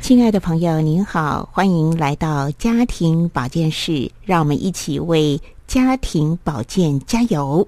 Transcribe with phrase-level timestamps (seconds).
[0.00, 7.66] 亲爱的朋友，您好，欢迎来到家庭保健室，让我们一起为家庭保健加油。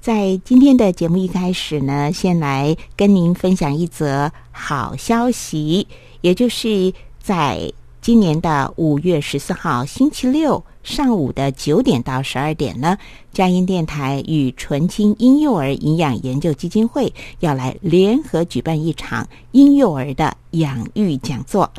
[0.00, 5.86] 在今天的节目一开始呢，先来跟您分享一则好消息，
[6.22, 12.96] 也就是在今年的五月十四号星期六上午的九点到十二点呢，
[13.30, 21.70] 佳音电台与纯青婴幼儿营养研究基金会要来联合举办一场婴幼儿的养育讲座。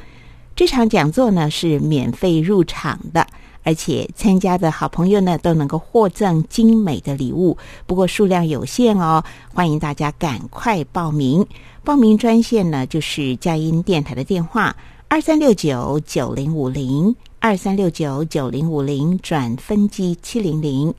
[0.55, 3.25] 这场讲座呢是免费入场的。
[3.61, 9.23] 而且参加的好朋友呢都能够获赠精美的礼物，不过数量有限哦，
[9.53, 11.45] 欢迎大家赶快报名。
[11.83, 14.75] 报名专线呢就是佳音电台的电话
[15.07, 20.93] 二三六九九零五零二三六九九零五零转分机七零零，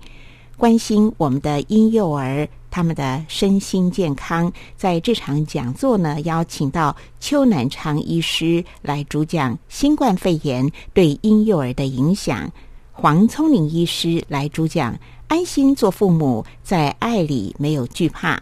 [0.57, 2.49] 关心我们的婴幼儿。
[2.71, 12.51] 他们的身心健康，在这场讲座呢，邀请到邱南昌医师来主讲新冠肺炎对婴幼儿的影响，
[12.93, 18.41] 黄聪明医师来主讲安心做父母，在爱里没有惧怕，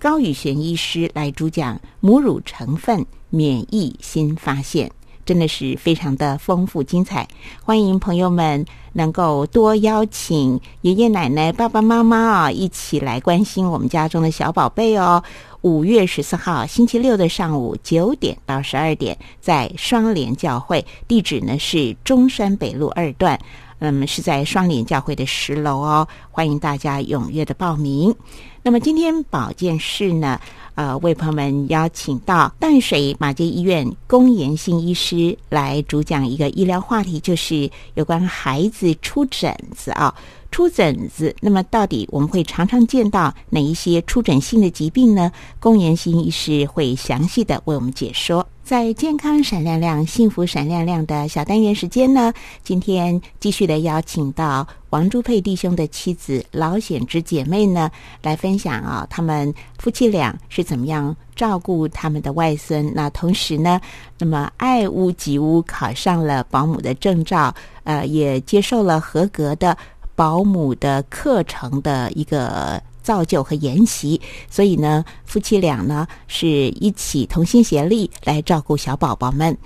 [0.00, 4.90] 高宇璇医师来主讲母乳成分免疫新发现。
[5.26, 7.26] 真的是非常的丰富精彩，
[7.64, 15.22] 欢迎朋友们能够多邀请爷爷奶奶、爸爸妈妈啊，一起来关心我们家中的小宝贝哦。
[15.62, 23.36] 五月十四号星期六的上午九点到十二点，在双联教会，地址呢是中山北路二段，
[23.78, 26.06] 嗯，是在双联教会的十楼哦。
[26.30, 28.14] 欢迎大家踊跃的报名。
[28.62, 30.40] 那么今天保健室呢？
[30.74, 40.14] 呃，为朋友们邀请到淡水马街医院龚延新医师来主讲一个医疗话题，就是有关孩子出疹子啊，
[40.50, 41.34] 出疹子。
[41.40, 45.32] 那么，到底我们会常常见到哪一些出疹性的疾病呢？
[45.58, 48.46] 龚延新医师会详细的为我们解说。
[48.66, 52.32] 在健康闪亮亮、幸福闪亮亮的小单元时间呢，
[52.64, 57.88] 今天继续的邀请到王朱佩弟兄的妻子老显之姐妹呢，
[58.22, 62.92] 来分享啊，他们夫妻俩是怎么样照顾他们的外孙。
[62.92, 63.80] 那同时呢，
[64.18, 67.54] 那么爱屋及乌，考上了保姆的证照，
[67.84, 69.78] 呃，也接受了合格的
[70.16, 72.82] 保姆的课程的一个。
[73.06, 79.56] 造就和研习，所以呢，夫妻俩呢是一起同心协力来照顾小宝宝们。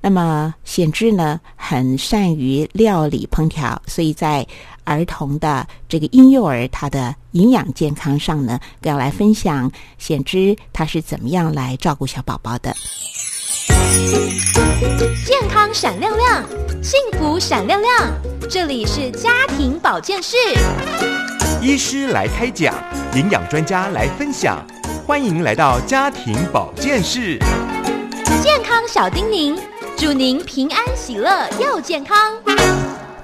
[0.00, 4.44] 那么显之呢，很善于料理烹调，所以在
[4.82, 12.74] 儿童的这个婴幼儿他的营养健康上呢，要来分享显之他是怎么样来照顾小宝宝的。
[15.24, 16.44] 健康闪亮亮，
[16.82, 18.12] 幸福闪亮亮，
[18.50, 20.36] 这里是家庭保健室。
[21.60, 22.72] 医师来开讲，
[23.16, 24.64] 营养专家来分享，
[25.04, 27.36] 欢迎来到家庭保健室。
[28.40, 29.58] 健康小叮咛，
[29.96, 32.16] 祝您平安喜乐又健康。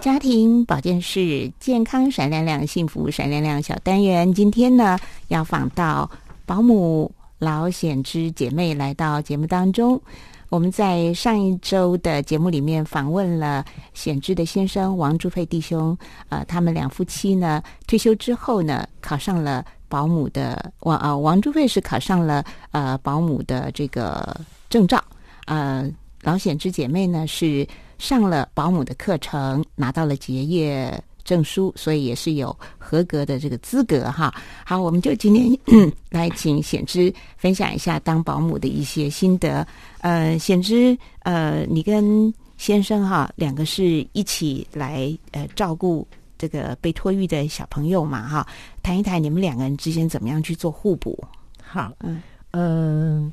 [0.01, 4.35] 家庭保健室，健康闪亮亮，幸福闪亮亮小单元。
[4.35, 6.11] 今天呢，要访到
[6.45, 10.03] 保姆老显之姐妹来到节目当中。
[10.49, 15.97] 我们在上一周的节目里面访问了显之的先生王朱佩弟兄，
[16.29, 24.37] 呃，他们两夫妻呢退休之后呢考上了保姆的王啊王朱佩是考上了呃保姆的这个
[24.69, 25.03] 证照，
[25.47, 25.91] 呃
[26.23, 27.67] 老显之姐妹呢是
[27.99, 31.03] 上了保姆的课程拿到了结业。
[31.25, 34.33] 证书，所以也是有合格的这个资格哈。
[34.65, 35.59] 好，我们就今天
[36.11, 39.67] 来请显之分享一下当保姆的一些心得。
[40.01, 46.07] 呃，显之，呃，你跟先生哈两个是一起来呃照顾
[46.37, 48.47] 这个被托育的小朋友嘛哈？
[48.83, 51.19] 谈一谈你们两个人之间怎么样去做互补？
[51.63, 53.33] 好，嗯嗯，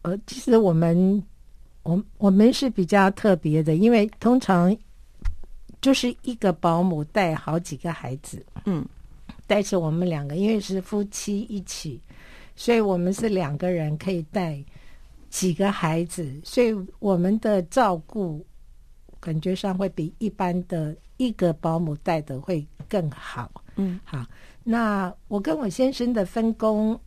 [0.00, 1.22] 呃，其实我们
[1.82, 4.74] 我我们是比较特别的，因为通常。
[5.80, 8.86] 就是一个保姆带好几个孩子，嗯，
[9.46, 12.00] 但是我们两个，因为是夫妻一起，
[12.54, 14.62] 所以我们是两个人可以带
[15.30, 18.44] 几个孩子，所以我们的照顾
[19.18, 23.50] 感觉上会比一般的一个保姆带的会更好。
[23.76, 24.26] 嗯，好，
[24.62, 27.00] 那我跟我先生的分工，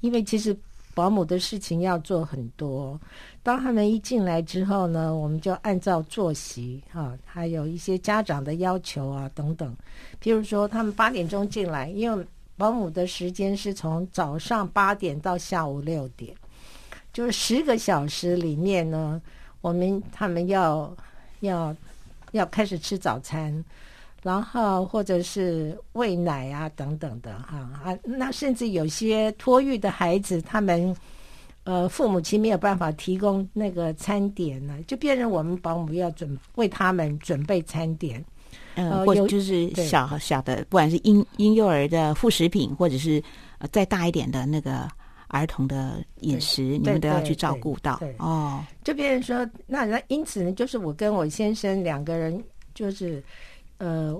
[0.00, 0.54] 因为其实
[0.92, 3.00] 保姆的事情要做很多。
[3.48, 9.74] 当他们一进来之后呢，我们就按照作息哈，还有一些家长的要求啊等等。
[10.22, 12.26] 譬如说，他们八点钟进来，因为
[12.58, 16.36] 保姆的时间是从早上八点到下午六点，
[17.10, 19.18] 就是十个小时里面呢，
[19.62, 20.94] 我们他们要
[21.40, 21.74] 要
[22.32, 23.64] 要开始吃早餐。
[24.22, 30.94] 然后或者是喂奶啊等等的哈啊，那甚至有些托育的孩子，他们
[31.68, 38.24] 呃父母亲没有办法提供那个餐点呢，就变成我们保姆要准为他们准备餐点，
[38.74, 43.22] 呃，或者就是小小的，不管是婴婴幼儿的副食品，或者是
[43.58, 44.88] 呃再大一点的那个
[45.26, 48.64] 儿童的饮食，你们都要去照顾到哦。
[48.82, 52.42] 就变成说，那那因此呢，就是我跟我先生两个人
[52.74, 53.22] 就是。
[53.80, 54.12] 呃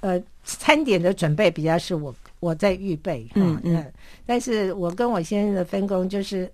[0.00, 3.90] 呃，餐点的准备比较是我我在预备，嗯嗯，
[4.26, 6.50] 但是我跟我先生的分工就是，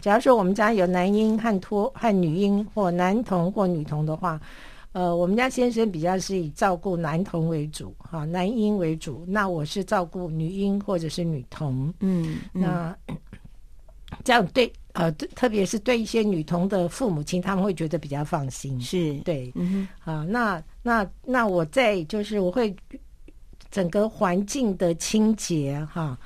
[0.00, 4.40] 假如说我们家有男婴和托和女婴或男童或女童的话，
[4.92, 12.96] 呃，我们家先生比较是以照顾男童为主，哈，男婴为主，那我是照顾女婴或者是女童，嗯，那
[14.24, 14.72] 这样对。
[14.94, 18.80] 呃，特别是对一些女童的父母亲，他们会觉得比较放心。
[18.80, 22.74] 是对，嗯哼，啊，那那那我在就是我会
[23.70, 26.18] 整个环境的清洁哈，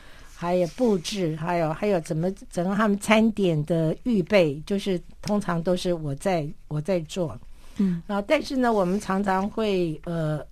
[0.43, 7.39] 还有布置，还有还有怎么整个他们餐点的预备，就是通常都是我在我在做。
[7.77, 10.45] 嗯然后，但是呢，我们常常会呃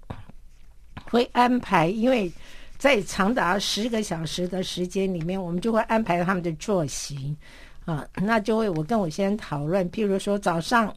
[1.10, 2.30] 会安排，因为
[2.78, 7.36] 在长达十个小时的时间里面，我们就会安排他们的作息。
[7.84, 10.94] 啊，那就会我跟我先讨论，譬如说早上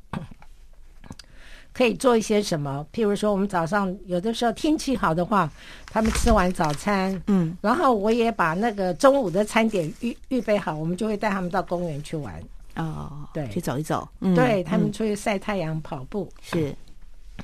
[1.74, 5.52] 可以做一些什么，譬如说我们早上有的时候天气好的话，
[5.88, 12.40] 他们吃完早餐，嗯，然后我也把那个中午的餐点预预备好，我们就会带他们到公园去玩，
[12.76, 16.30] 哦，对，去走一走，对他们出去晒太阳、跑步。
[16.42, 16.74] 是。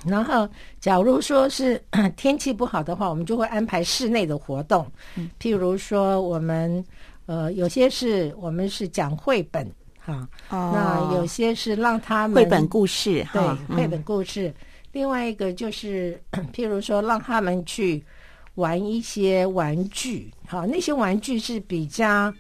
[0.06, 0.48] 然后，
[0.80, 1.82] 假如说是
[2.16, 4.86] 天气不好的话，我们就会安排室内的活动，
[5.40, 6.84] 譬如说我们。
[7.26, 9.72] 呃，有些是我们是讲绘本
[10.10, 14.54] 哈，那有些是让他们绘本故事，对，绘本故事。
[14.92, 16.20] 另外一个就是，
[16.52, 18.04] 譬如说让他们去
[18.56, 22.34] 玩一些玩具，好，那些玩具是比较，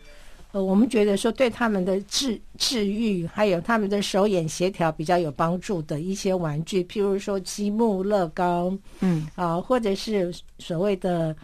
[0.52, 11.36] 呃，我们觉得说对他们的治治愈，还有他们的手眼协调比较有帮助的一些玩具，譬如说积木、乐高，嗯，啊，或者是所谓的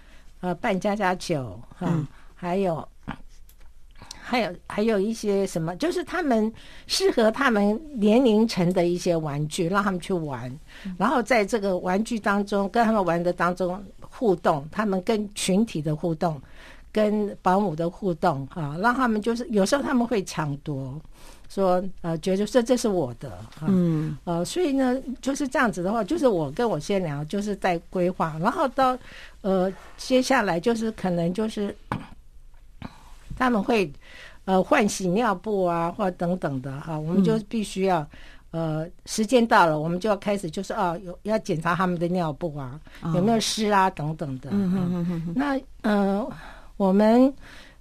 [0.42, 2.88] 呃扮家家酒，哈，还有。
[4.28, 6.52] 还有还有一些什么，就是他们
[6.88, 10.52] 适合他们年龄层的一些玩具，让他们去玩，
[10.98, 16.42] 然后在这个玩具当中跟他们玩的当中互动，他们跟群体的互动，
[16.92, 21.00] 跟保姆的互动啊，让他们就是有时候他们会抢夺，
[21.48, 23.32] 说呃觉得说这是我的，
[23.68, 24.18] 嗯。
[24.24, 28.98] 呃，所以呢就是这样子的话，就是我跟我先聊就是在规划，然后到
[29.42, 31.76] 呃接下来就是可能就是。
[33.36, 33.92] 他们会，
[34.46, 38.08] 呃，换洗尿布啊，或等等的哈，我们就必须要，
[38.52, 42.80] 呃，时间到了，我们就要开始，就是哦，有要检查他们的尿布啊，
[43.14, 44.50] 有没有湿啊，等等的。
[45.36, 46.26] 那呃，
[46.78, 47.34] 我们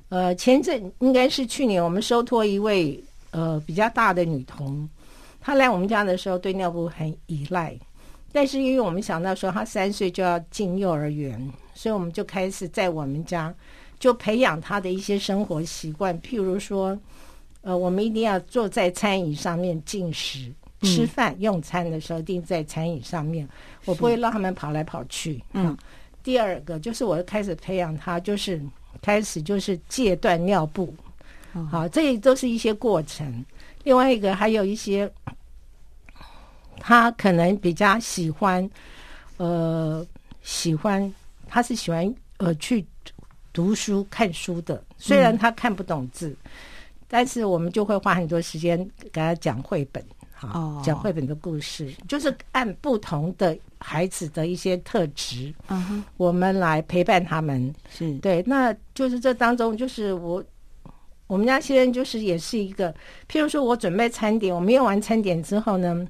[0.09, 4.89] 呃前阵应该是去年，我们收托一位呃比较大的女童，
[5.41, 7.79] 她来我们家的时候对尿布很依赖，
[8.33, 11.39] 但是因为我们想到说她三岁就要进幼儿园，
[11.75, 13.55] 所以我们就开始在我们家。
[14.05, 16.95] 就培养他的一些生活习惯，譬如说，
[17.63, 23.49] 呃，我们一定要坐在餐椅上面进食、吃饭、用餐的时候，定在餐椅上面。
[23.87, 25.43] 我不会让他们跑来跑去。
[25.55, 25.75] 嗯。
[26.23, 28.61] 第二个就是我开始培养他，就是
[29.01, 30.95] 开始就是戒断尿布。
[31.71, 33.43] 好，这都是一些过程。
[33.85, 35.11] 另外一个还有一些，
[36.79, 38.69] 他可能比较喜欢，
[39.39, 40.07] 呃，
[40.43, 41.11] 喜欢
[41.49, 42.85] 他是喜欢呃去。
[43.55, 46.37] 读书看书的，虽然他看不懂字，
[47.09, 48.77] 但是我们就会花很多时间
[49.13, 57.73] 给他讲绘本，好讲绘本的故事，就是按不同的孩子的一些特质，嗯哼，我们来陪伴他们。
[57.89, 60.43] 是对，那就是这当中，就是我
[61.29, 62.93] 我们家先生就是也是一个，
[63.31, 66.07] 譬如说我准备餐点，我们用完餐点之后呢，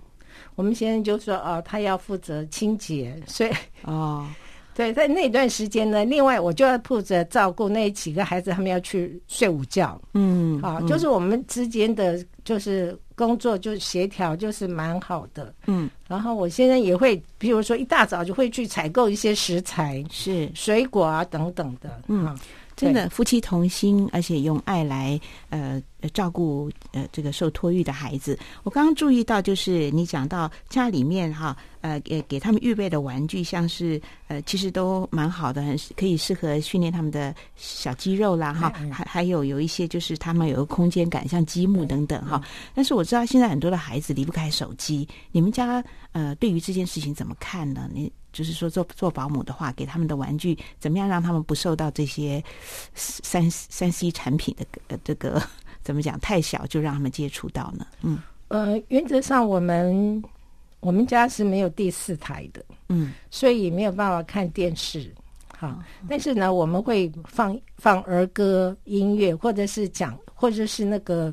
[0.54, 3.50] 我们先生就说哦，他要负责清洁，所以
[3.82, 4.26] 哦。
[4.74, 10.00] 对，在那段时间呢，另外我就要负责照顾那几个孩子，他们要去睡午觉。
[10.14, 15.54] 嗯，啊，就是我们之间的就是工作就协调，就是蛮好的。
[15.66, 22.02] 嗯，然后我现在也会，比如说一大早就会去采购一些食材，是水果啊等等的。
[22.08, 22.36] 嗯，
[22.76, 25.18] 真的夫妻同心，而且用爱来
[25.50, 28.38] 呃照顾呃这个受托育的孩子。
[28.62, 42.42] 我刚刚注意到，就是你讲到家里面哈，呃给给他们预备的玩具，像是呃其实都蛮好的，很可以适合训练他们的小肌肉啦哈，还还有有一些就是他们有个空间感，像积木等等哈。
[42.74, 47.88] 但是我知道现在很多的孩子离不开手机，你们家呃对于这件事情怎么看呢？
[47.92, 52.42] 你就是说做做保姆的话，给他们的玩具怎么样让他们不受到这些
[52.94, 55.40] 三三 C 产品的呃这个
[55.82, 57.86] 怎么讲太小就让他们接触到呢？
[58.02, 60.22] 嗯呃，原则上我们
[60.80, 65.10] 我们家是没有第四台的，嗯，所以没有办法看电视。
[65.56, 71.32] 好，但是呢，我们会放放儿歌音乐，或者是讲，或者是那个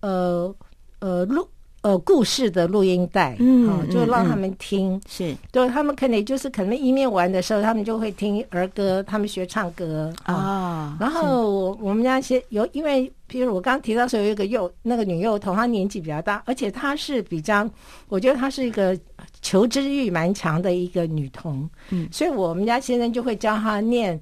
[0.00, 0.54] 呃
[0.98, 1.48] 呃录。
[1.82, 10.96] 呃，故事的录音带，嗯，就让他们听，是，对，他们可能就是可能一面玩的时候，他们就会听儿歌，他们学唱歌啊。
[11.00, 17.68] 然后我我们家先有，因为比如我刚刚提到说有一个幼那个女幼童，她年纪比较大，而且她是比较，
[18.08, 18.96] 我觉得她是一个
[19.40, 24.20] 求知欲蛮强的一个女童，嗯，所以我们家先生就会教她念。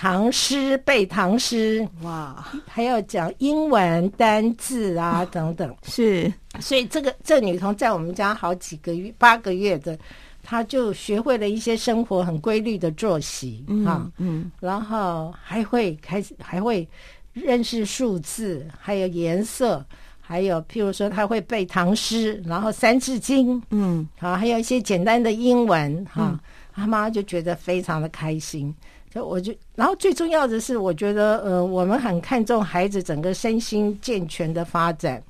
[0.00, 1.84] 唐诗背唐诗。
[2.02, 9.98] 哇，还要讲英文单字啊 等等，是，所以这个这女童在我们家好几个月八个月的，
[10.40, 16.88] 她就学会了一些生活很规律的作息啊，嗯，然后还会开始还会
[17.32, 19.84] 认识数字，还有颜色，
[20.20, 26.38] 还有譬如说她会背唐诗，然后三字经，嗯，好，还有一些简单的英文哈，
[26.72, 28.72] 他妈就觉得非常的开心。
[29.12, 35.22] 就我就，然后最重要的是，我觉得，呃，我们很看重孩子整个身心健全的发展，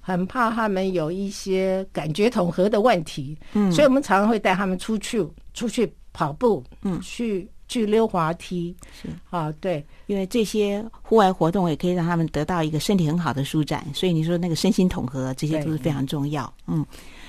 [0.00, 9.08] 很怕他们有一些感觉统合的问题，嗯，所以我们常常会带他们出去，出去跑步，嗯，去去溜滑梯，是。
[9.28, 16.84] 啊，对，因为这些户外活动也可以让他们得到一个身体很好的舒展，所以你说那个身心统合，这些都是非常重要，嗯，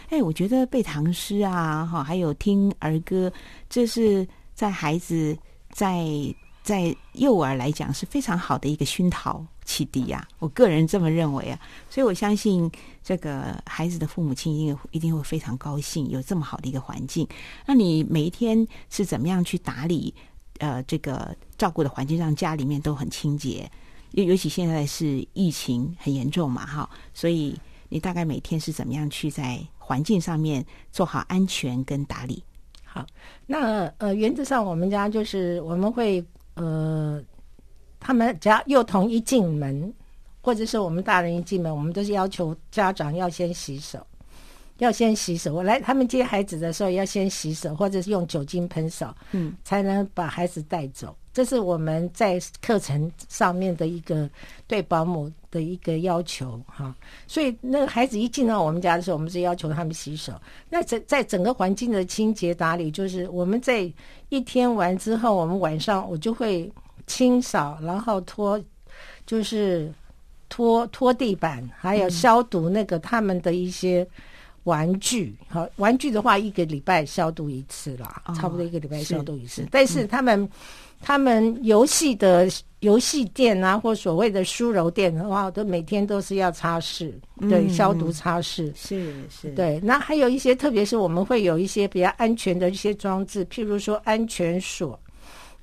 [0.10, 3.30] 哎，我觉得背唐诗啊，哈，还有听儿歌，
[3.70, 5.38] 这是在孩子。
[5.72, 6.06] 在
[6.62, 11.60] 在幼儿来讲是非常好的一个熏陶启迪呀，我个人这么认为啊，
[11.90, 12.70] 所以我相信
[13.04, 17.28] 这个孩子的父母亲一定一定会非常高兴，有这么好的一个环境。
[17.66, 20.14] 那你每一天是怎么样去打理
[20.60, 23.70] 呃这个照顾的环境，让家里面都很清洁？
[24.12, 27.58] 尤尤其现在是疫情很严重嘛，哈，所以
[27.90, 32.44] 你大概每天是怎么样去在环境上面做好安全跟打理？
[32.92, 33.06] 好，
[33.46, 37.22] 那呃，原则上我们家就是我们会呃，
[38.00, 39.94] 他们只要幼童一进门，
[40.42, 44.00] 或者是我们大人一进门，我们都是要求家长要先洗手，
[44.80, 45.54] 要先洗手。
[45.54, 51.16] 我来他们接孩子的时候要先洗手，或者是用酒精喷手，嗯，才能把孩子带走。
[51.32, 54.28] 这是我们在课程上面的一个
[54.66, 56.94] 对保姆的一个要求哈，
[57.28, 60.34] 所以那个孩子一进到我们家的时候，我们是要求他们洗手。
[60.70, 63.92] 那整在整个环境的清洁打理，就是我们在
[64.30, 66.72] 一天完之后，我们晚上我就会
[67.08, 68.62] 清扫，然后拖，
[69.26, 69.92] 就是
[70.50, 74.08] 拖拖地板，还有消毒那个他们的一些
[74.66, 75.36] 玩具。
[75.48, 79.68] 好，玩具的话一个礼拜消毒一次啦，差不多一个礼拜消毒一次。
[79.72, 80.48] 但是他们。
[81.02, 82.46] 他们游戏的
[82.82, 87.12] 游戏店啊，或所谓的书柔店的话，都每天都是要擦拭，
[87.50, 89.80] 对，消毒擦拭，是是，对。
[89.84, 94.98] 那还有一些，特别是我们会有一些比较安全的一些装置，譬如说安全锁。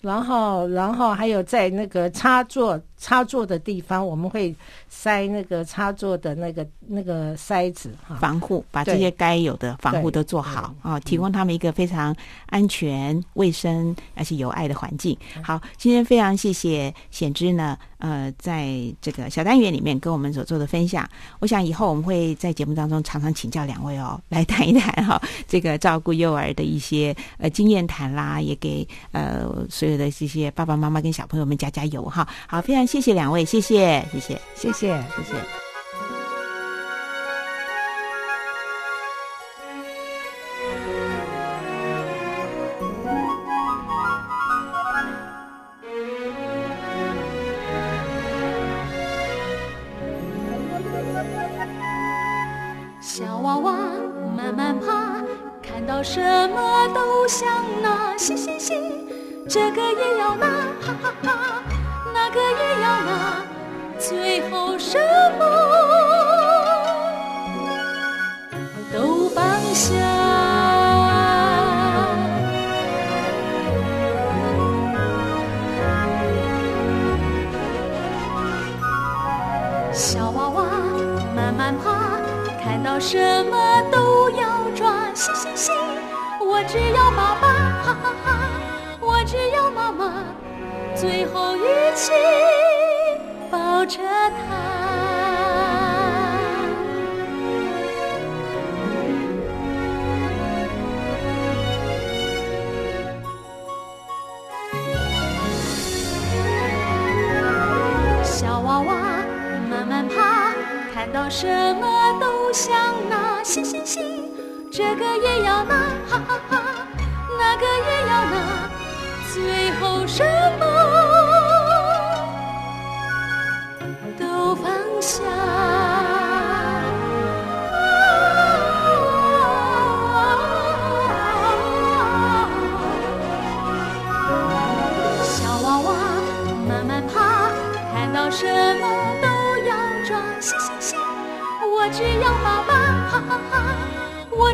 [0.02, 4.54] 然后，然后还有在那个插座插座的地方，我们会
[4.88, 12.14] 塞那个插座的那个那个塞子，防护，把这些该有的防护都做好啊，提供他们一个非常
[12.46, 15.16] 安全、卫生而且有爱的环境。
[15.42, 17.76] 好，今天非常谢谢显之呢。
[17.98, 18.68] 呃，在
[19.00, 32.28] 这个小单元里面跟我们所做的分享，我想以后我们会在节目当中常常请教两位哦，来谈一谈哈， 这个照顾幼儿的一些呃经验谈啦，也给呃所有的这些爸爸妈妈跟小朋友们加加油哈。
[32.46, 35.65] 好，非常谢谢两位，谢谢，谢谢，谢谢，谢谢。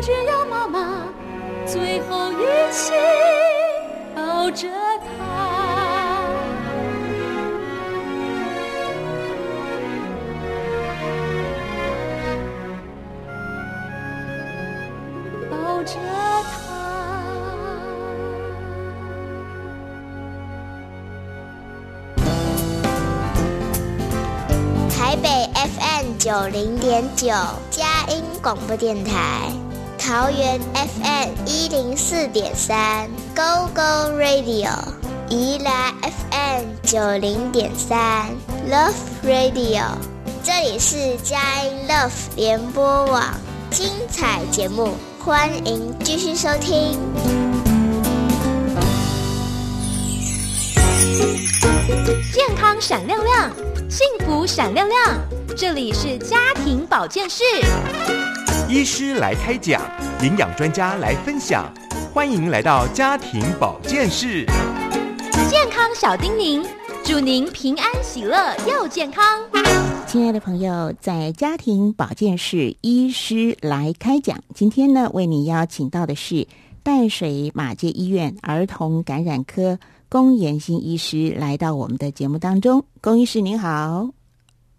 [0.05, 1.07] 只要妈妈，
[1.65, 2.43] 最后一
[2.73, 2.91] 起
[4.13, 4.67] 抱着
[4.99, 5.07] 他。
[15.49, 16.51] 抱着他。
[24.89, 27.27] 台北 FM 九零点九，
[27.71, 29.49] 佳音广播电台；
[30.05, 34.67] 桃园 FM 一零四点三，Go Go Radio；
[35.29, 38.27] 宜兰 FM 九零点三
[38.69, 38.91] ，Love
[39.23, 39.85] Radio。
[40.43, 43.23] 这里是佳音 Love 联播网，
[43.71, 44.89] 精彩节目，
[45.23, 46.99] 欢迎继续收听。
[52.33, 53.49] 健康闪亮亮，
[53.89, 55.17] 幸福闪亮亮。
[55.55, 57.43] 这里是家庭保健室，
[58.73, 59.79] 医师来开讲，
[60.23, 61.71] 营养专家来分享，
[62.11, 64.47] 欢迎来到家庭保健室。
[65.47, 66.65] 健康小叮咛，
[67.03, 68.35] 祝您平安喜乐
[68.67, 69.23] 又健康。
[70.07, 74.39] 亲爱的朋友，在家庭保健室，医师来开讲。
[74.55, 76.47] 今天呢，为你邀请到的是
[76.81, 79.77] 淡水马街医院儿童感染科
[80.09, 82.83] 龚延新医师来到我们的节目当中。
[83.01, 84.09] 龚医师您好，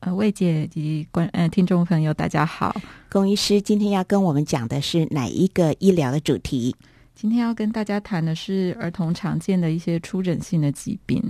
[0.05, 2.77] 呃，魏姐及观呃听众朋友大家好，
[3.11, 6.77] 龚医师今天要跟我们讲的是哪一个医疗的主题？
[7.15, 11.23] 今天要跟大家谈的是儿童常见的一些出诊性的疾病。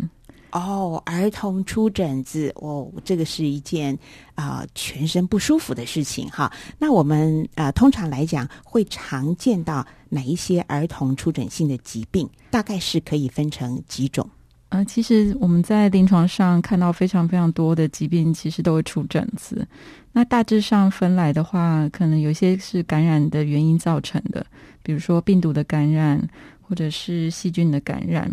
[0.51, 3.97] 哦，儿童出疹子，哦，这个是一件
[4.35, 6.53] 啊、全身不舒服的事情哈。
[6.77, 12.29] 那我们呃通常来讲会常见到哪一些儿童出疹性的疾病？
[12.51, 14.29] 大概是可以分成几种。
[14.75, 19.65] 呃，其实我们在临床上看到非常非常多的疾病，其实都会出疹子。
[20.11, 24.45] 那大致上分来的话，可能有些是感染的原因造成的，
[24.83, 26.21] 比如说病毒的感染，
[26.61, 28.29] 或者是细菌的感染。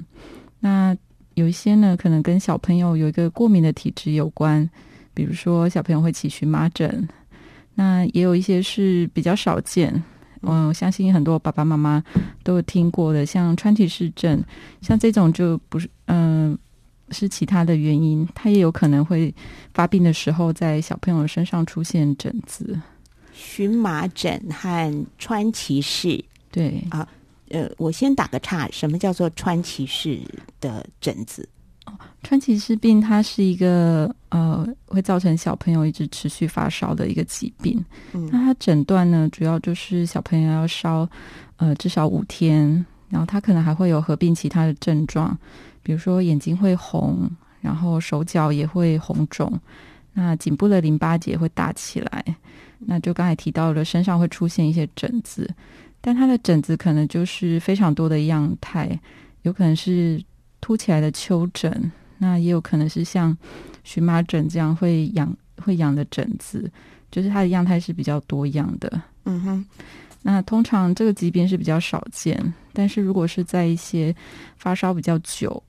[0.59, 0.97] 那
[1.35, 4.67] 有一些呢，可能跟小朋友有一个过敏的体质有关，
[5.13, 7.07] 比如说小朋友会起荨麻疹。
[7.75, 9.93] 那也有一些是比较少见，
[10.41, 12.03] 嗯，我相信很多爸爸妈妈
[12.43, 14.43] 都有听过的，像川崎市症，
[14.81, 16.57] 像这种就不是，嗯、
[17.09, 19.33] 是其他的原因，它也有可能会
[19.73, 22.79] 发病的时候在小朋友身上出现疹子。
[23.33, 27.07] 荨麻疹和川崎氏，对啊，
[27.49, 30.19] 呃，我先打个岔，什么叫做川崎氏
[30.59, 31.47] 的疹子？
[32.23, 37.83] 川崎氏病它是一个呃会造成小朋友一直持续发烧的一个疾病。
[38.13, 41.07] 嗯那它诊断呢，主要就是小朋友要烧
[41.57, 45.37] 呃至少五天，然后他可能还会有合并其他的症状，
[45.83, 47.29] 比如说眼睛会红，
[47.59, 49.59] 然后手脚也会红肿，
[50.13, 52.23] 那颈部的淋巴结会大起来，
[52.79, 55.49] 那就刚才提到了身上会出现一些疹子，
[55.99, 58.97] 但它的疹子可能就是非常多的样态，
[59.41, 60.23] 有可能是
[60.61, 63.35] 凸起来的丘疹，那也有可能是像
[63.83, 66.71] 荨麻疹这样会痒会痒的疹子，
[67.09, 69.01] 就是它的样态是比较多样的。
[69.25, 69.65] 嗯哼，
[70.21, 74.15] 那通常这个疾病是比较少见，但是如果是在一些
[74.55, 75.61] 发烧比较久，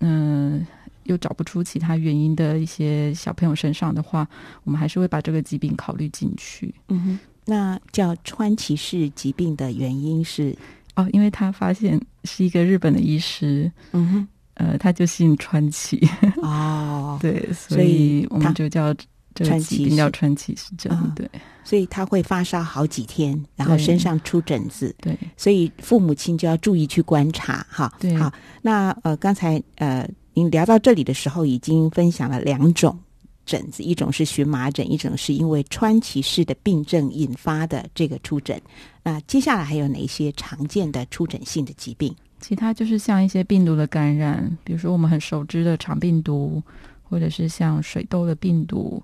[0.00, 0.66] 嗯、
[1.04, 4.26] 又找不出其他原因的一些小朋友身上的话，
[4.64, 6.74] 我们还是会把这个疾病考虑进去。
[6.88, 7.18] 嗯哼。
[7.50, 10.54] 那叫川崎氏疾病的原因是，
[10.96, 16.06] 哦，因为他发现是一个日本的医师，嗯哼，呃，他就姓川崎，
[16.42, 18.92] 哦， 对，所所以以我他们就叫
[19.34, 21.30] 这个川崎病叫川崎氏症，嗯对。
[21.64, 25.16] 所以他会发烧好几天，然后身上出疹子，对。
[25.36, 27.92] 所以父母亲就要注意去观察哈。
[28.00, 28.16] 对。
[28.16, 32.98] 好，那呃，刚才呃，您聊到这里的时候，已经分享了两种
[33.44, 38.60] 疹子，一种是荨麻疹，一种是因为川崎氏的病症引发的这个出疹。
[39.04, 42.14] 那接下来还有哪一些常见的出疹性的疾病？
[42.40, 46.62] 其他就是像一些病毒的感染，比如说我们很熟知的肠病毒，
[47.02, 49.02] 或者是像水痘的病毒，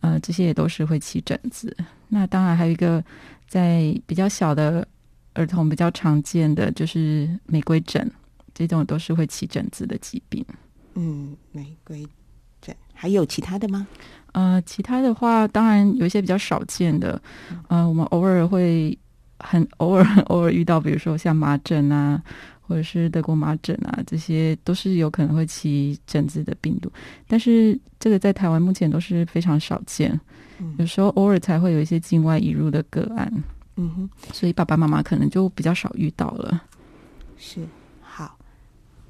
[0.00, 1.76] 呃，这些也都是会起疹子。
[2.08, 3.02] 那当然还有一个
[3.48, 4.86] 在比较小的
[5.32, 8.08] 儿童比较常见的就是玫瑰疹，
[8.54, 10.44] 这种都是会起疹子的疾病。
[10.94, 12.06] 嗯，玫瑰
[12.60, 13.86] 疹还有其他的吗？
[14.32, 17.20] 呃，其他的话，当然有一些比较少见的，
[17.68, 18.96] 呃，我们偶尔会
[19.38, 22.22] 很偶尔 偶尔遇到，比如说像麻疹啊。
[22.66, 26.90] 或者是德国麻疹啊，这些都是有可能会起疹子的病毒，
[27.28, 30.18] 但是这个在台湾目前都是非常少见，
[30.78, 33.30] 有时候偶尔才会有一些境外引入的个案，
[33.76, 36.62] 嗯哼，所以爸爸妈妈可能就比较少遇到了。
[37.36, 37.60] 是，
[38.00, 38.38] 好，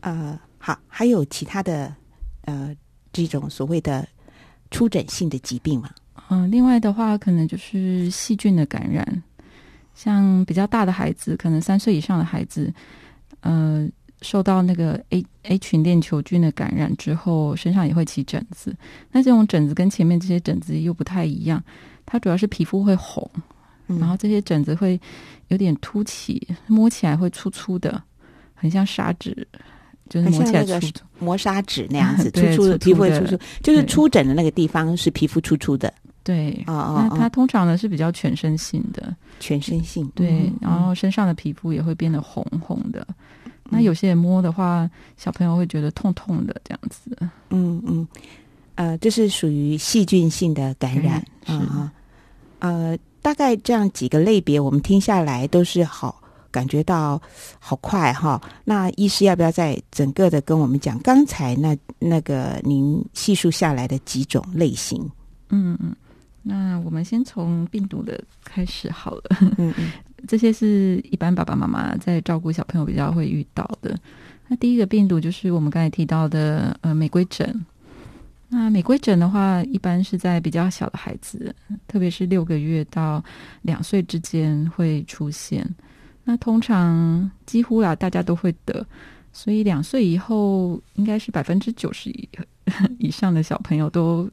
[0.01, 1.95] 呃，好，还有其他的
[2.43, 2.75] 呃
[3.13, 4.07] 这种所谓的
[4.73, 5.91] 出疹性的疾病吗？
[6.29, 9.23] 嗯，另外的话，可能就是细菌的感染，
[9.95, 12.75] 像比较大的孩子，可能三岁以上的孩子。
[13.45, 13.87] 呃，
[14.23, 18.75] 受到那个 A A 群链球菌的感染之后，身上也会起疹子。
[19.13, 21.63] 那这种疹子跟前面这些疹子又不太一样，
[22.07, 23.31] 它主要是皮肤会红，
[23.87, 24.99] 然后这些疹子会
[25.49, 28.03] 有点凸起，摸起来会粗粗的，
[28.55, 29.47] 很像砂纸，
[30.09, 35.93] 就是摸起来粗粗磨砂纸那样子， 粗粗的皮肤会粗粗，就是出疹的那个地方是皮肤粗粗的。
[36.25, 43.07] 对，那它通常呢是比较全身性的，全身性对，然后身上的皮肤也会变得红红的。
[43.65, 47.17] 那有些人摸的话，小朋友会觉得痛痛的这样子。
[47.51, 48.09] 嗯嗯，
[48.75, 51.93] 呃，这是属于细菌性的感染啊。
[52.61, 57.21] 呃，大概这样几个类别，我们听下来都是好感觉到
[57.59, 58.41] 好快哈。
[58.65, 65.11] 那医师要不要再整个的跟我们讲刚才那那个您细数下来的几种类型？
[65.51, 65.95] 嗯嗯。
[66.47, 69.23] 那我们先从病毒的开始好了。
[69.57, 69.93] 嗯嗯，
[70.29, 73.99] 这些是一般爸爸妈妈在照顾小朋友比较会遇到的。
[74.49, 77.65] 那第一个病毒就是我们刚才提到的呃玫瑰疹。
[78.51, 81.53] 那玫瑰疹的话，一般是在比较小的孩子，
[81.89, 83.25] 特别是六个月到
[83.63, 85.67] 两岁之间会出现。
[86.25, 88.87] 那通常几乎啊大家都会得，
[89.33, 92.29] 所以两岁以后应该是百分之九十以
[93.01, 94.29] 以上的小朋友都。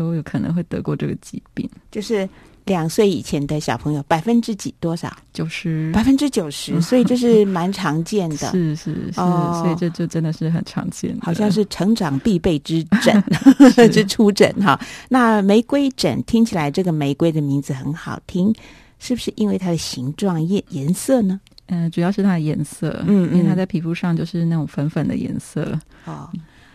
[0.00, 2.26] 都有可能会得过这个疾病，就是
[2.64, 5.14] 两岁以前的小朋友，百分之几多少？
[5.34, 8.48] 九十，百分之九十， 所以这是蛮常见的。
[8.50, 13.22] 是是是，所以这就真的是很常见，好像是成长必备之疹，
[13.92, 14.80] 之出疹哈。
[15.10, 18.54] 那玫瑰疹听起来，这个玫瑰的名字很好听，
[18.98, 21.38] 是不是因为它的形状、颜颜色呢？
[21.66, 25.78] 嗯，主要是它的颜色，嗯，因为它在皮肤上就是那种粉粉的颜色。
[26.06, 26.30] 哦，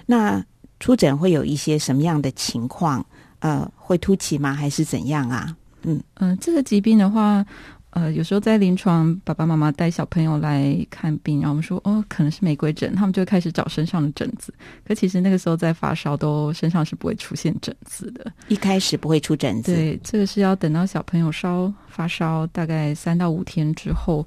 [0.06, 0.46] 那。
[0.78, 3.04] 出疹会有一些什么样的情况？
[3.40, 4.54] 呃，会凸起吗？
[4.54, 5.56] 还是怎样啊？
[5.84, 7.46] 嗯嗯，这个疾病的话，
[7.92, 14.54] 呃，有时候在临床，爸爸妈妈带小朋友来看病，然后我们说哦，可能是玫瑰疹，他们就会开始找身上的疹子。
[14.88, 18.32] 可其实那个时候在发烧，都身上是不会出现疹子的。
[18.48, 24.26] 一开始不会出疹子，对，这个是要等到小朋友烧发烧大概三到五天之后，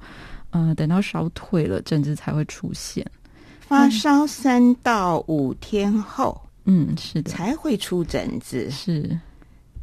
[0.51, 3.05] 嗯，等到烧退了，疹子才会出现。
[3.61, 6.48] 发烧三到五天后，嗯，
[6.99, 8.71] 是的，才会出疹子。
[8.71, 9.19] 是，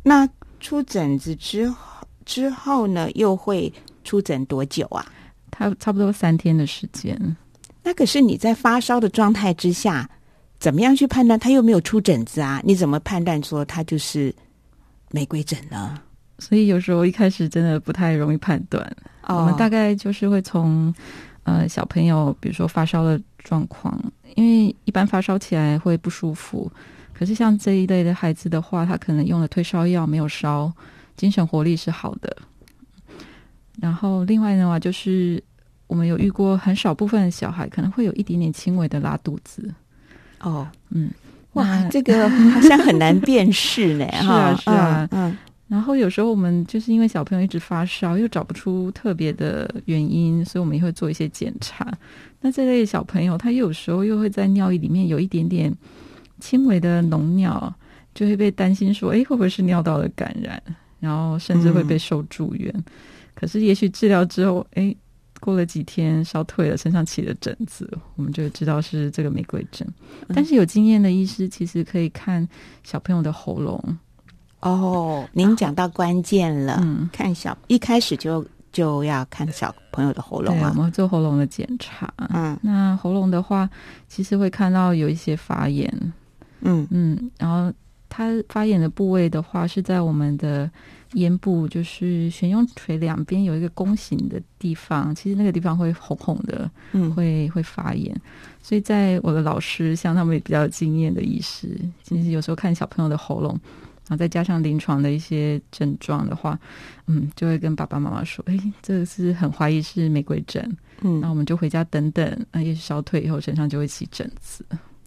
[0.03, 0.27] 那
[0.59, 3.71] 出疹子之后之后呢，又会
[4.03, 5.05] 出疹多久啊？
[5.51, 7.19] 它差不多三天的时间。
[7.83, 10.09] 那可是你在发烧的状态之下，
[10.59, 12.61] 怎么样去判断它又没有出疹子啊？
[12.63, 14.33] 你怎么判断说它就是
[15.11, 15.99] 玫瑰疹呢？
[16.39, 18.95] 所以有时候一开始真的不太容易判断。
[19.27, 20.93] 我们大概就是会从。
[21.45, 23.97] 呃，小朋友，比如说发烧的状况，
[24.35, 26.69] 因为一般发烧起来会不舒服，
[27.13, 30.73] 可是像这一类的孩子的话，他可能用了退烧药没有烧，
[31.15, 32.35] 精神活力是好的。
[33.79, 35.41] 然后另外的话，就是
[35.85, 39.71] 我们有遇过很少部分的小孩可能会有一点点轻微的拉肚子。
[40.39, 41.11] 哦，嗯，
[41.53, 44.07] 哇，这个好像很难辨识呢。
[44.19, 45.37] 是啊，是啊，嗯。
[45.67, 51.91] 然后有时候我们就是因为小朋友一直发烧，又找不出特别的原因，所以我们也会做一些检查。
[52.39, 55.75] 那这类小朋友，他有时候又会在尿液里面有一点点
[56.39, 57.73] 轻微的脓尿，
[58.13, 60.61] 就会被担心说：“哎，会不会是尿道的感染？”
[61.01, 62.85] 然后甚至会被收住院。
[63.33, 64.95] 可是也许治疗之后，哎，
[65.39, 69.87] 过了几天烧退了，身上起了疹子，我们就知道是这个玫瑰疹。
[70.27, 72.47] 但是有经验的医师其实可以看
[72.83, 73.97] 小朋友的喉咙。
[74.65, 76.79] 哦，您讲到关键了。
[76.81, 82.11] 嗯，看小一开始就就要看小朋友的喉咙啊，我们做喉咙的检查。
[82.33, 83.69] 嗯，那喉咙的话，
[84.07, 85.87] 其实会看到有一些发炎。
[86.61, 87.71] 嗯嗯，然后
[88.09, 90.67] 它发炎的部位的话是在我们的
[91.13, 98.19] 咽部，就是悬雍垂两边有一个弓形的地方，其实那个地方会红红的，嗯，会会发炎。
[98.63, 103.55] 所以在我的老师，像他们比较有经验的医师，其实有时候看小朋友的喉咙。
[104.07, 106.59] 然后再加上临床的一些症状的话，
[107.07, 114.65] 嗯，就会跟爸爸妈妈说：“哎，这个是很怀疑是玫瑰疹。”嗯，那我们就回家等等，那，也许消退以后身上就会起疹子。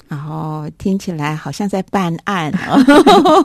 [0.09, 2.51] 然后听起来好像在办案，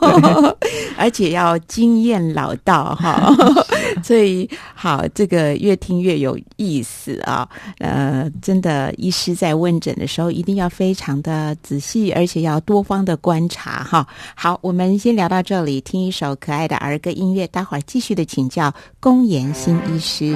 [0.96, 3.30] 而且要经验老道哈，
[4.02, 7.46] 所以好，这个越听越有意思啊。
[7.78, 14.06] 呃，真的，医师在问诊的时候一定要非常的仔细，而且要多方的观察哈。
[14.34, 20.34] 好，我们先聊到这里，听一首可爱的儿歌音乐，待会儿继续的请教龚延新医师。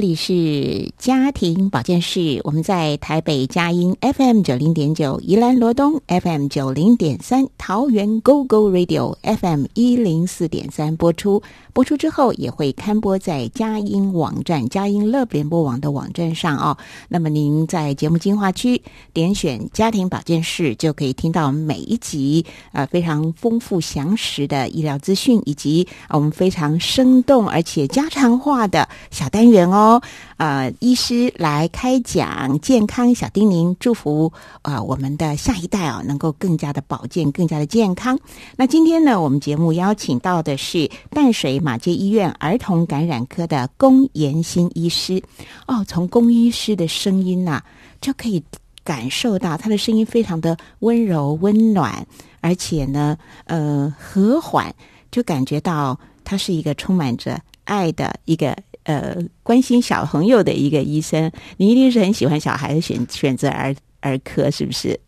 [0.00, 11.42] 这里是家庭保健室，我们在台北佳音 FM 九零点九，宜兰罗东 FM 九零点三，桃园 GO GO Radio FM 一零四点三播出。
[11.72, 16.76] 播出之后也会刊播在佳音网站、佳音乐联播网的网站上哦。
[17.08, 18.82] 那么您在节目精华区
[19.14, 30.02] 点选家庭保健室，就可以听到每一集呃非常丰富详实的医疗资讯，以及我们非常生动而且家常化的小单元哦。
[30.36, 38.18] 呃，医师来开讲健康小叮咛，祝福啊我们的下一代啊能够更加的保健，更加的健康。
[38.56, 45.22] 那今天呢，我们节目邀请到的是淡水马街医院儿童感染科的龚延新医师。
[45.68, 47.60] 哦，从龚医师的声音呐，
[48.00, 48.42] 就可以
[48.82, 52.04] 感受到他的声音非常的温柔、温暖，
[52.40, 54.74] 而且呢，呃，和缓，
[55.12, 58.56] 就感觉到他是一个充满着爱的一个。
[58.90, 64.98] 呃，关心小朋友的一个医生，你一定是很喜欢小孩子选选择儿儿科，是不是？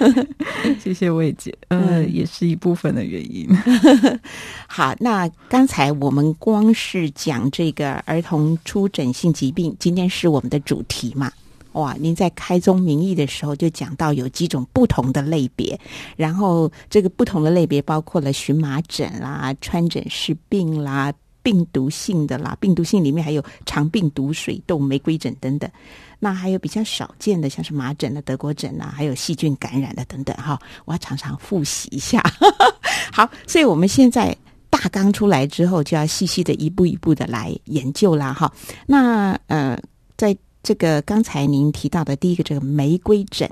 [0.80, 3.46] 谢谢魏姐，呃，也是一部分的原因。
[4.66, 11.30] 好，那刚才我们光是讲这个儿童出诊性疾病，今天是我们的主题嘛？
[11.72, 15.78] 哇，您在开宗明义的时候就讲到有几种不同的类别，
[16.16, 21.12] 然后这个不同的类别包括了荨麻疹啦、穿疹氏病啦。
[21.44, 25.70] 病毒性的啦，病毒性里面还有肠病毒、水痘、玫瑰疹等等。
[26.18, 30.34] 那还有比较少见的，像是麻疹的、德国疹啊，还有细菌感染的等等。
[30.36, 32.20] 哈，我要常常复习一下。
[33.12, 34.34] 好，所以我们现在
[34.70, 38.32] 大纲出来之后，就要细细的一步一步的来研究啦。
[38.32, 38.50] 哈，
[38.86, 39.78] 那呃，
[40.16, 43.48] 在这个刚才您提到的第一个这个玫瑰疹。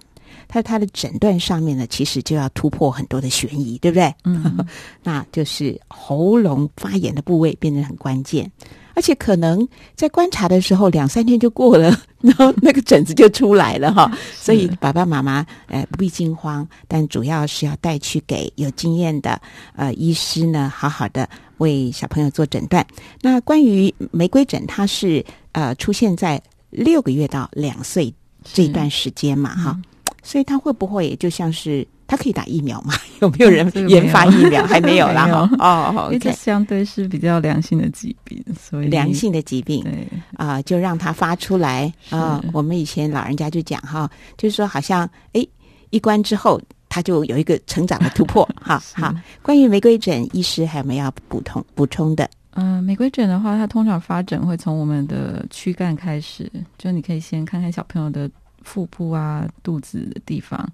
[0.53, 4.15] 它它的诊断上面呢，其实就要突破很多的悬疑，对不对？
[4.25, 4.59] 嗯，
[5.03, 8.53] 那就是喉咙发炎的部位变得很关键。
[8.95, 14.13] 而且可能在观察的时候两三天就过了， 然后那个疹子就出来了哈。
[14.37, 19.41] 所以爸爸妈妈呃不必惊慌，但主要是要带去给有经验的
[19.75, 22.87] 呃医师呢，好好的为小朋友做诊断。
[23.23, 26.39] 那关于玫瑰疹，它是呃出现在
[26.69, 28.13] 六个月到两岁
[28.45, 29.81] 这段时间嘛哈，
[30.23, 31.87] 所以它会不会就像是？
[32.05, 32.93] 它可以打疫苗吗？
[33.23, 34.63] 有没有人研发疫苗？
[34.69, 35.49] 还没有啦。
[35.59, 42.45] 哦，因为这相对是比较良性的疾病，所以良性的疾病，对啊，就让它发出来啊。
[42.53, 45.47] 我们以前老人家就讲哈，就是说好像哎，
[45.89, 48.47] 一关之后它就有一个成长的突破。
[48.61, 49.15] 哈，好。
[49.41, 52.29] 关于玫瑰疹，医师还有没有要补充补充的？
[52.51, 58.31] 嗯，玫瑰疹的话，它通常发疹会从我们的躯干开始，就你可以先看看小朋友的
[58.65, 60.69] 腹部啊、肚子的地方。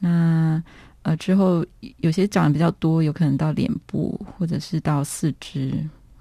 [0.00, 0.62] 那
[1.02, 1.64] 呃之后
[1.98, 5.72] 有些长得比较多，有可能到脸部或者是到四肢，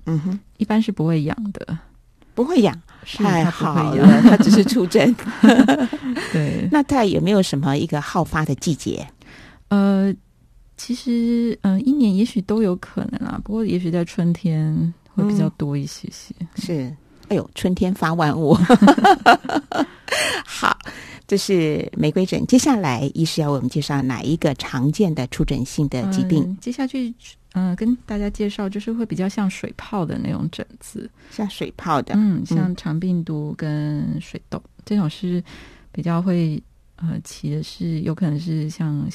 [0.05, 1.77] 嗯哼，一般是不会痒的，
[2.33, 5.13] 不会痒，太好了，它只是出疹。
[6.31, 9.05] 对，那它有没有什么一个好发的季节？
[9.69, 10.13] 呃，
[10.77, 16.33] 其实嗯，一年也许都有可能啊，不过也许在春天会比较多一些些。
[16.55, 16.95] 是，
[17.29, 18.57] 哎呦，春天发万物，
[20.45, 20.77] 好。
[21.27, 22.47] 这是玫瑰疹。
[22.47, 26.57] 接下来，医师要为我们介绍哪一个常见的出疹性的疾病？
[26.61, 27.13] 接下去，
[27.51, 34.63] 嗯，跟大家介绍就是会比较像水泡的那种疹子，像水泡的，嗯，像肠病毒跟水痘。
[34.85, 35.43] 这种是
[35.91, 36.63] 比较会
[36.95, 39.05] 呃起的是有可能是像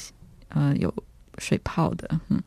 [0.49, 0.93] 呃有
[1.39, 2.39] 水泡的，嗯。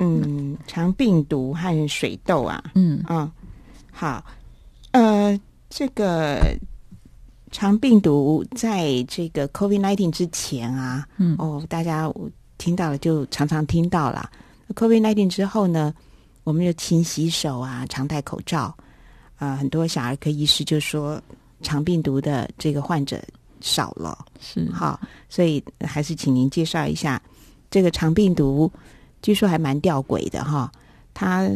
[0.00, 3.02] 嗯，肠病毒和水痘啊，嗯。
[3.08, 3.32] 嗯，
[3.90, 4.22] 好，
[4.96, 6.56] 呃，这个。
[7.52, 12.12] 肠病毒在这个 COVID nineteen 之前啊，嗯，哦，大家
[12.58, 14.28] 听到了就常常听到了。
[14.74, 15.94] COVID nineteen 之后呢，
[16.44, 18.76] 我们就勤洗手啊，常戴口罩
[19.36, 19.56] 啊。
[19.56, 21.22] 很多小儿科医师就说，
[21.62, 23.22] 肠病毒的这个患者
[23.62, 27.22] 少了，是好，所以还是请您介绍一下
[27.70, 28.70] 这个肠病毒。
[29.22, 30.70] 据说还蛮吊诡的哈，
[31.14, 31.48] 它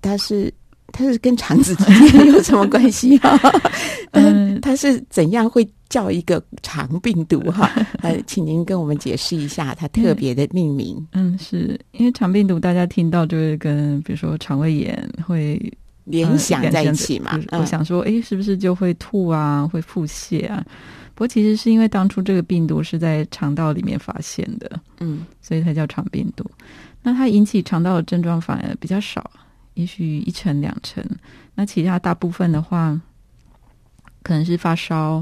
[0.00, 0.52] 它是。
[0.92, 3.38] 它是跟肠子之间有什么关系啊？
[4.12, 7.70] 嗯，它是怎样会叫一个肠病毒哈？
[8.02, 11.04] 呃，请您跟我们解释一下它特别的命名。
[11.12, 15.60] 嗯，是因为肠病毒大家听到就会跟比如说肠胃炎会
[16.04, 17.38] 联想在一起嘛？
[17.52, 20.64] 我想说，哎，是不是就会吐啊，会腹泻啊？
[21.14, 26.44] 不过其实是因为当初这个病毒是在肠道里面发现的，嗯，所以它叫肠病毒。
[27.02, 29.30] 那它引起肠道的症状反而比较少。
[29.74, 31.04] 也许一成两成，
[31.54, 33.00] 那其他大部分的话，
[34.22, 35.18] 可能是发烧，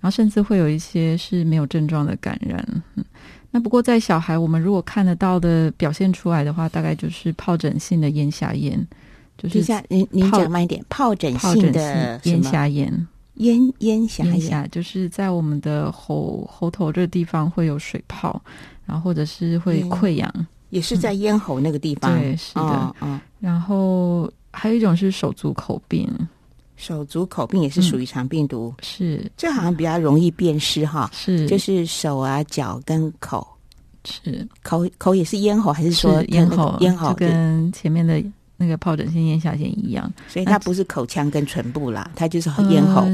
[0.00, 2.82] 然后甚至会有一些是没有症状的感染。
[3.50, 8.86] 那不过在小孩，我们如果看得到的表现出来的话，大概就是疱疹性的咽峡炎。
[9.38, 18.40] 就是下，您您讲慢一点，疱疹性的咽峡炎，咽咽峡炎，就是在我们的喉喉头这个地方会有水泡，
[18.86, 20.46] 然后或者是会溃疡。
[20.70, 26.10] 也是在咽喉那个地方，对，是的，嗯，然后还有一种是手足口病，
[26.76, 33.46] 手足口病也是属于肠病毒，是，这好像比较容易辨识哈，是，就是手啊、脚跟口，
[34.04, 36.76] 是，口口也是咽喉，还是说咽喉？
[36.80, 38.22] 咽喉跟前面的
[38.56, 43.06] 那个疱疹性咽峡炎一样，所以它不是口腔跟唇部啦，它就是咽喉。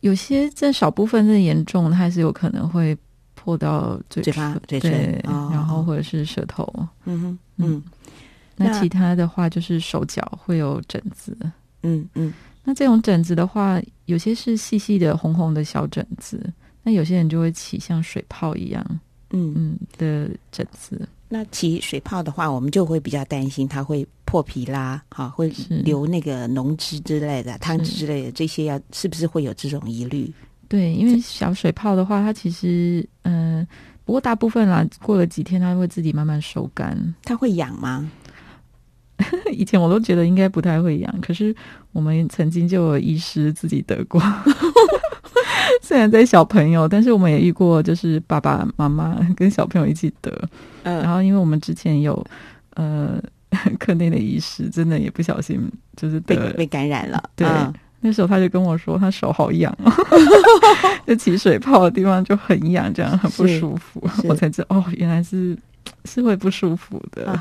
[0.00, 2.96] 有些在少部分的严重，它还是有可能会。
[3.42, 6.70] 破到嘴巴、嘴唇，然后或者是舌头，
[7.06, 7.82] 嗯哼，嗯，
[8.54, 11.34] 那其他的话就是手脚会有疹子，
[11.82, 12.30] 嗯嗯，
[12.62, 18.84] 那这种疹子的话，有些是细细的红红的小疹子，那有些人就会起像水泡一样，
[19.30, 19.54] 嗯。
[19.56, 21.08] 嗯的疹子。
[21.32, 25.48] 那起水泡的话，我们就会比较担心它会破皮啦，哈，会
[25.82, 30.30] 流那个脓汁之类的、汤汁之类的，这些要是不是会有这种疑虑？
[30.70, 33.66] 对，因为小水泡的话，它其实嗯，
[34.04, 36.96] 不过大部分啦，过了几天它会自己慢慢收干。
[37.24, 38.08] 它会痒吗？
[39.52, 41.52] 以前我都觉得应该不太会痒，可是
[41.90, 44.22] 我们曾经就有医师自己得过，
[45.82, 50.48] 虽然在小朋友，但是我们也遇过，就是爸爸妈妈跟小朋友一起得。
[50.84, 52.24] 嗯，然后因为我们之前有
[52.76, 53.20] 呃
[53.80, 55.60] 课内的医师，真的也不小心
[55.96, 57.20] 就是被被感染了。
[57.34, 57.44] 对。
[58.00, 59.76] 那时候他就跟我说，他手好痒，
[61.06, 64.02] 就起水泡的地方就很痒，这样很不舒服。
[64.24, 65.56] 我才知道哦，原来是
[66.06, 67.38] 是会不舒服的。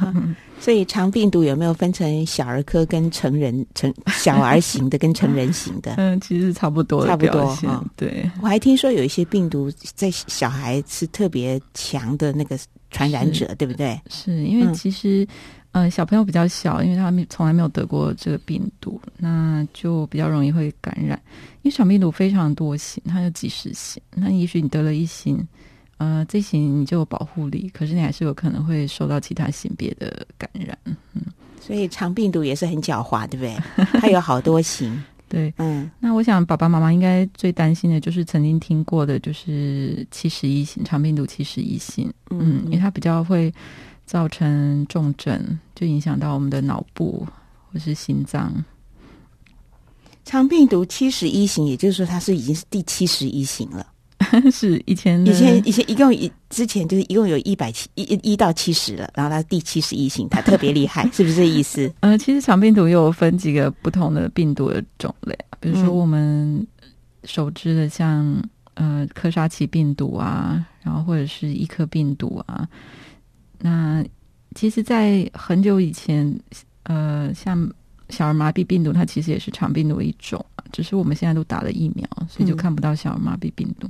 [0.59, 5.93] 所以肠病毒有没有分成小儿科跟成人成小儿型的跟成人型的？
[5.97, 7.57] 嗯，其实差不多，差不多。
[7.95, 12.59] 对，我还听说有一些病毒在小孩是特别强的那个
[12.91, 13.97] 传染者，对不对？
[14.09, 15.27] 是因为其实，嗯，
[15.89, 21.19] 小朋友比较小，因为他们从来没有得过这个病毒，那就比较容易会感染。
[21.61, 25.45] 因为小病毒非常多型，它有几十型，那也许你得了一型，
[25.97, 30.77] 呃，这型你就有保护力，可是你还是有可能会受到其他型别的感染。
[30.85, 31.21] 嗯，
[31.61, 33.99] 所以长病毒也是很狡猾，对不对？
[33.99, 35.01] 它有好多型。
[35.29, 43.53] 对，嗯，那我想爸爸妈妈应该最担心的就是曾经听过的，就是七十一型长病毒七十一型，嗯，因为它比较会
[44.09, 47.27] 造成重症，就影响到我们的脑部
[47.71, 48.51] 或是心脏。
[50.25, 53.85] 肠病毒七十一型，也就是说它是已经是第七十一型了。
[54.51, 61.93] 是以前以前以前一共一之前就是一共有一百七一一到七十了，然后它第七十一型，它特别厉害， 是不是这意思？
[61.99, 66.65] 呃，其实肠病毒又分几个不同的病毒的种类，比如说我们
[67.25, 68.43] 熟知的像
[68.73, 72.67] 呃科沙奇病毒啊，然后或者是伊科病毒啊。
[73.61, 74.03] 那
[74.55, 76.39] 其实，在很久以前，
[76.83, 77.69] 呃，像
[78.09, 80.43] 小儿麻痹病毒，它其实也是肠病毒的一种。
[80.71, 83.89] 只是我们现在都打了疫苗，所以就看不到小儿麻痹病毒。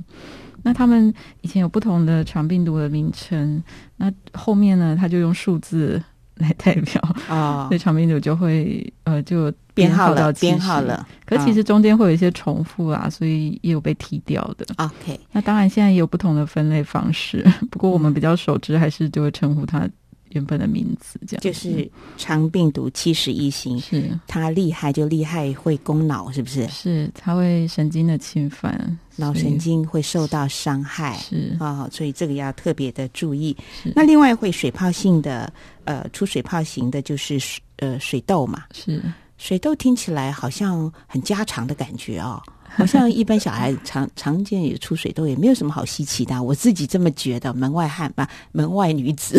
[0.62, 3.62] 那他们以前有不同的肠病毒的名称，
[3.96, 6.02] 那后面呢，他就用数字
[6.40, 11.06] 来代表啊， 所以长篇组就会呃就编号到编号了。
[11.24, 14.66] 可其实中间会有一些重复啊，所以也有被踢掉的。
[14.78, 19.88] OK，那当然现在也有不同的分类方式， 不过我们比较熟知还是就会称呼它。
[20.30, 26.66] 原本的名字这样，就是肠病毒七十一型，是它厉害就厉害会攻脑，是不是？
[26.68, 33.56] 是它会神经的侵犯，脑神经会受到伤害，是啊，所以这个要特别的注意。
[33.94, 35.52] 那另外会水泡性的，
[35.84, 37.38] 呃，出水泡型的，就是
[37.76, 39.02] 呃水痘嘛，是
[39.36, 42.42] 水痘听起来好像很家常的感觉哦。
[42.80, 46.42] 好像一般小孩常常见有出水痘，也没有什么好稀奇的。
[46.42, 49.38] 我自己这么觉得，门外汉吧， 门外女子。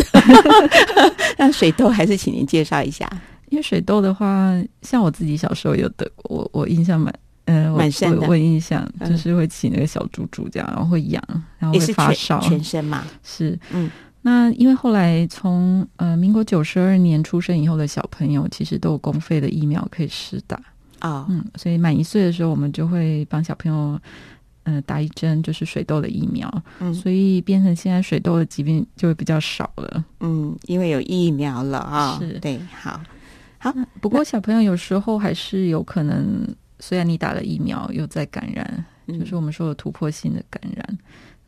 [1.36, 3.10] 那水痘还是请您介绍一下。
[3.50, 7.12] 因为水痘的话，像我自己小时候有得过，我我印象蛮
[7.44, 8.26] 嗯蛮深的。
[8.26, 11.22] 我印象就是会起那个小猪猪这样，然后会痒，
[11.58, 13.04] 然后会发烧，全身嘛。
[13.22, 13.90] 是嗯，
[14.22, 20.58] 那因为后来从呃民国九十二年出生以后的小朋友，其实都有公费的疫苗可以施打。
[21.02, 24.00] 啊，嗯，所以满一岁的时候，我们就会帮小朋友，
[24.62, 26.48] 嗯，打一针就是水痘的疫苗，
[26.78, 32.38] 嗯，所以变成现在水痘的疾病就会比较少了，嗯，因为有疫苗了啊，是。
[32.38, 33.00] 对，好，
[33.58, 36.46] 好，不过小朋友有时候还是有可能，
[36.78, 40.98] 虽然你打了疫苗，又在感染，就是我们说的突破性的感染。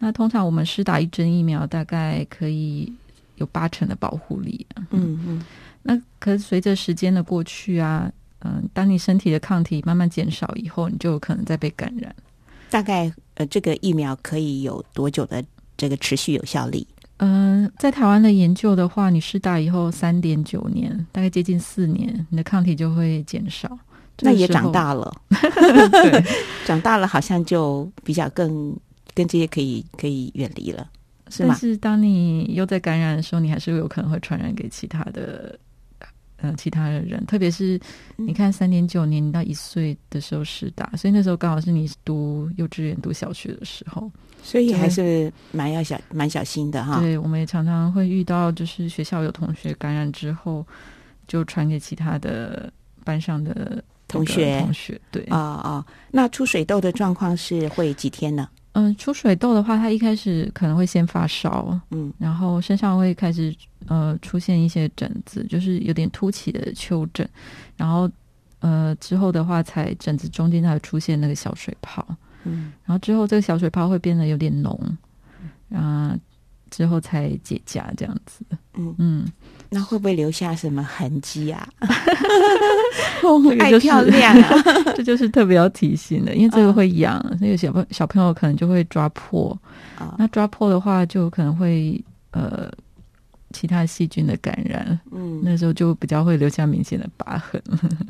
[0.01, 2.93] 那通常我们是打一针疫苗，大概可以
[3.37, 5.45] 有八成的保护力，嗯嗯，
[5.81, 8.11] 那可是随着时间的过去啊。
[8.45, 12.15] 嗯，当你身体的抗体慢慢减少以后，你就有可能再被感染。
[12.71, 15.43] 大概呃，这个疫苗可以有多久的
[15.77, 16.87] 这个持续有效力？
[17.19, 23.79] 嗯，在台湾的研究的话，你试打以后三点九年，大概接近四年，你的抗体就会减少。
[24.21, 25.13] 那也长大了，
[26.67, 28.77] 长大了好像就比较更
[29.15, 30.87] 跟这些可以可以远离了，
[31.31, 31.49] 是吗？
[31.51, 35.59] 但是当你又在感染的时候，你还是有可能会传染给其他的。
[36.45, 37.81] 呃，其他的人，特别是
[38.17, 44.11] 你看，三点九年到一岁的时候是打，所以那时候刚好是你读幼稚园、读小学的时候，
[44.43, 47.01] 所以还是蛮要小、蛮小心的哈。
[47.01, 50.67] 对，我们也常常会遇到，就是学校有同学感染之后，
[51.27, 52.71] 就传给其他的
[53.05, 54.61] 班上的同学。
[54.61, 58.47] 同学，对啊啊，那出水痘的状况是会几天呢？
[58.75, 63.55] 嗯，出水痘的话，它一开始可能会先发烧，嗯，然后身上会开始
[63.87, 67.29] 呃出现一些疹子，就是有点凸起的丘疹，
[67.77, 68.11] 然后
[68.61, 72.07] 呃之后的话，才疹子中间才会出现那个小水泡，
[72.45, 74.79] 嗯，然后之后这个小水泡会变得有点浓，
[75.73, 76.17] 啊。
[76.71, 78.93] 之后才结痂这样子，嗯。
[78.99, 79.33] 嗯，
[79.71, 81.69] 那会不会留下什么痕迹啊？
[83.61, 84.35] 爱漂 亮，
[84.97, 89.57] 这就是特别要提醒的，因为这个会痒，那个小朋小朋友可能就会抓破
[89.99, 90.15] 啊。
[90.19, 92.03] 那抓破的话，就可能会
[92.33, 92.71] 呃
[93.53, 97.63] 其他细菌的感染，嗯，那时候就比较会留下明显的疤痕。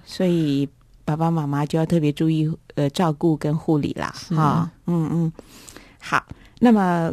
[0.05, 0.69] 所以
[1.05, 5.33] 爸爸妈妈就要特别注意呃照顾跟护理啦，啊，嗯嗯，
[6.01, 6.25] 好，
[6.61, 7.13] 那么。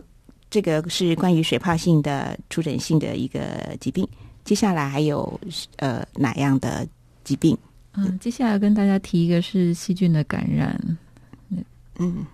[0.54, 3.40] 这个是关于水泡性的出疹性的一个
[3.80, 4.06] 疾病。
[4.44, 5.40] 接下来还有
[5.78, 6.86] 呃哪样的
[7.24, 7.58] 疾病？
[7.94, 10.98] 嗯，接下来跟大家提一个是细菌的感染。
[11.98, 12.26] 嗯，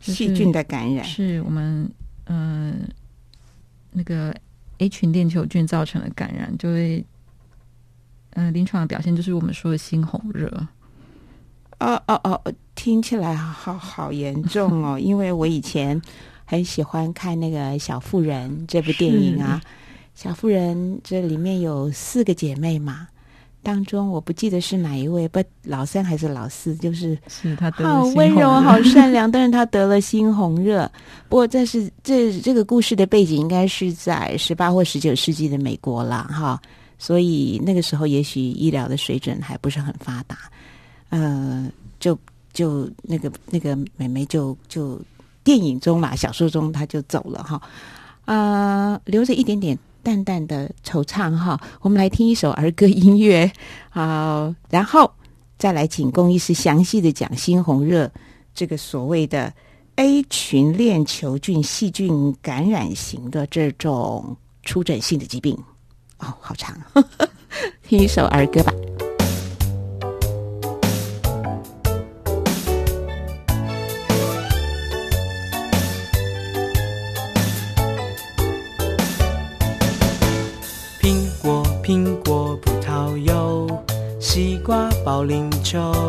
[0.00, 1.90] 细菌的感染是我们
[2.26, 2.88] 嗯
[3.90, 4.34] 那个
[4.78, 7.04] A 群链球菌造成的感染，就会
[8.30, 10.46] 嗯临床的表现就是我们说的猩红热。
[11.80, 16.00] 哦哦哦，听起来好好严重哦， 因为我以前。
[16.50, 19.60] 很喜欢看那个《小妇人》这部电影啊，
[20.14, 23.06] 小妇人这里面有四个姐妹嘛，
[23.68, 30.90] 当中我不记得是哪一位，不老三还是老四，就是是他得了好温柔、好善良， 但是他得了猩红热。
[31.28, 36.58] 不过这是这这个故事的背景应该是在十八或十九世纪的美国啦，哈，
[36.98, 40.38] 所以那个时候也许医疗的水准还不是很发达，
[41.10, 42.18] 呃，就
[42.54, 44.98] 就那个那个美眉就就
[45.44, 47.60] 电影中啦，小说中她就走了哈，
[48.24, 49.78] 呃，留着一点点
[50.08, 51.60] 淡淡的惆怅哈。
[51.82, 53.52] 我们来听一首儿歌音乐，
[53.90, 55.12] 好，然后
[55.58, 58.10] 再来请龚医师详细的讲猩红热
[58.54, 59.52] 这个所谓的
[59.96, 65.54] A 群链球菌细菌感染型的这种出诊性的疾病。
[66.20, 66.74] 哦，好长，
[67.86, 68.72] 听一首儿歌吧。
[85.08, 86.07] 保龄球。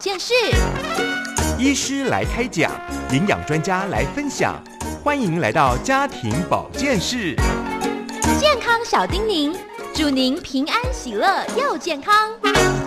[0.00, 0.32] 健室。
[1.58, 2.72] 医师来开讲，
[3.12, 4.58] 营养专家来分享，
[5.04, 7.36] 欢迎来到家庭保健室。
[8.40, 9.54] 健康小叮咛，
[9.92, 12.14] 祝您平安喜乐又健康。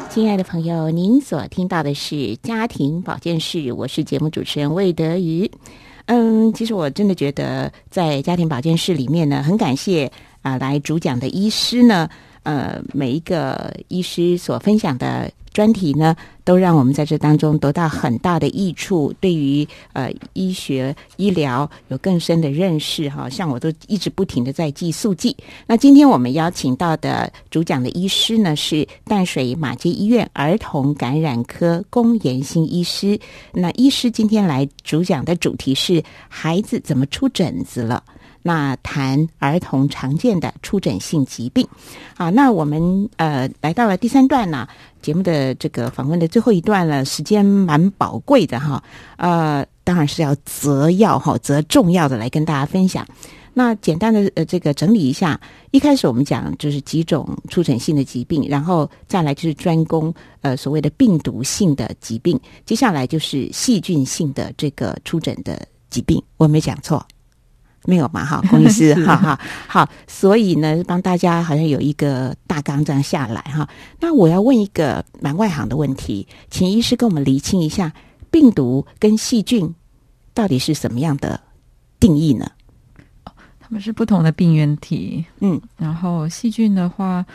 [0.09, 5.49] 亲爱的朋友，您所听到的是家庭保健室，我是节目主持人魏德瑜。
[6.07, 10.11] 嗯，其实我真的觉得在家庭保健室里面呢，很感谢
[10.41, 12.09] 啊、来主讲的医师呢，
[12.43, 23.29] 呃，每一个医师所分享的专题呢，都让我们在这当中得到很大的益处，对于呃医学医疗有更深的认识哈。
[23.29, 25.35] 像我都一直不停的在记速记。
[25.67, 33.19] 那今天我们邀请到的主讲的医师呢是淡水马街医院儿童感染科龚延新医师。
[33.53, 38.03] 那医师今天来主讲的主题是孩子怎么出疹子了。
[38.43, 41.65] 那谈儿童常见的出疹性疾病，
[42.15, 44.67] 好，那我们呃来到了第三段呢，
[45.01, 48.83] 节目的这个访问的最后一段了，时间蛮宝贵的哈，
[49.15, 53.07] 呃，当然是要择要哈，择重要的来跟大家分享。
[53.55, 55.39] 那简单的呃这个整理一下，
[55.71, 67.05] 一开始我们讲就是几种出疹性的疾病，然后再来就是专攻呃所谓的病毒性的疾病，接下来就是细菌性的这个出疹的疾病，我没讲错。
[67.85, 68.23] 没有嘛？
[68.23, 73.67] 哈，龚医师，哈哈，好，所以呢，帮大家好像有一个大纲这样下来哈。
[73.99, 77.91] 那我要问一个蛮外行的问题，请医师跟我们厘清一下
[78.31, 79.73] 病毒跟细菌
[80.33, 81.39] 到底是什么样的
[81.99, 82.49] 定义呢？
[83.59, 85.25] 他们是不同的病原体。
[85.39, 87.25] 嗯，然后细菌的话，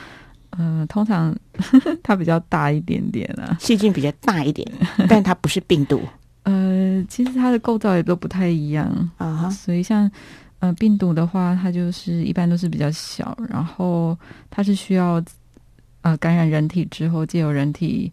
[0.59, 1.37] 嗯，通常
[2.03, 3.57] 它比较大一点点啊。
[3.61, 4.71] 细菌比较大一点，
[5.09, 6.01] 但它不是病毒
[6.49, 8.87] 呃，其实它的构造也都不太一样。
[9.19, 9.51] 啊哈。
[9.51, 10.11] 所以像
[10.61, 14.17] 呃病毒的话，它就是一般都是比较小，然后
[14.49, 15.23] 它是需要
[16.03, 18.11] 呃感染人体之后，借由人体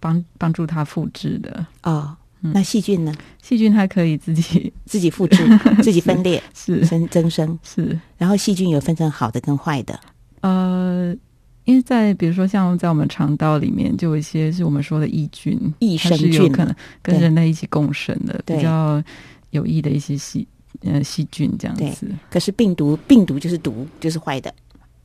[0.00, 1.66] 帮帮助它复制的。
[1.82, 3.12] 哦，嗯那细菌呢？
[3.42, 5.36] 细菌它可以自己 自己复制，
[5.82, 9.98] 自己分裂、 是增增生，是然后细菌有分成好的跟坏的。
[10.40, 11.14] 呃，
[11.70, 19.00] 因为在比如说像在我们肠道里面，就有一些是我们说的益菌，它益生菌是有可能跟人类一起共生的，比较
[19.50, 20.44] 有益的一些细
[20.84, 22.08] 呃细菌这样子。
[22.28, 24.52] 可是病毒，病毒就是毒，就是坏的，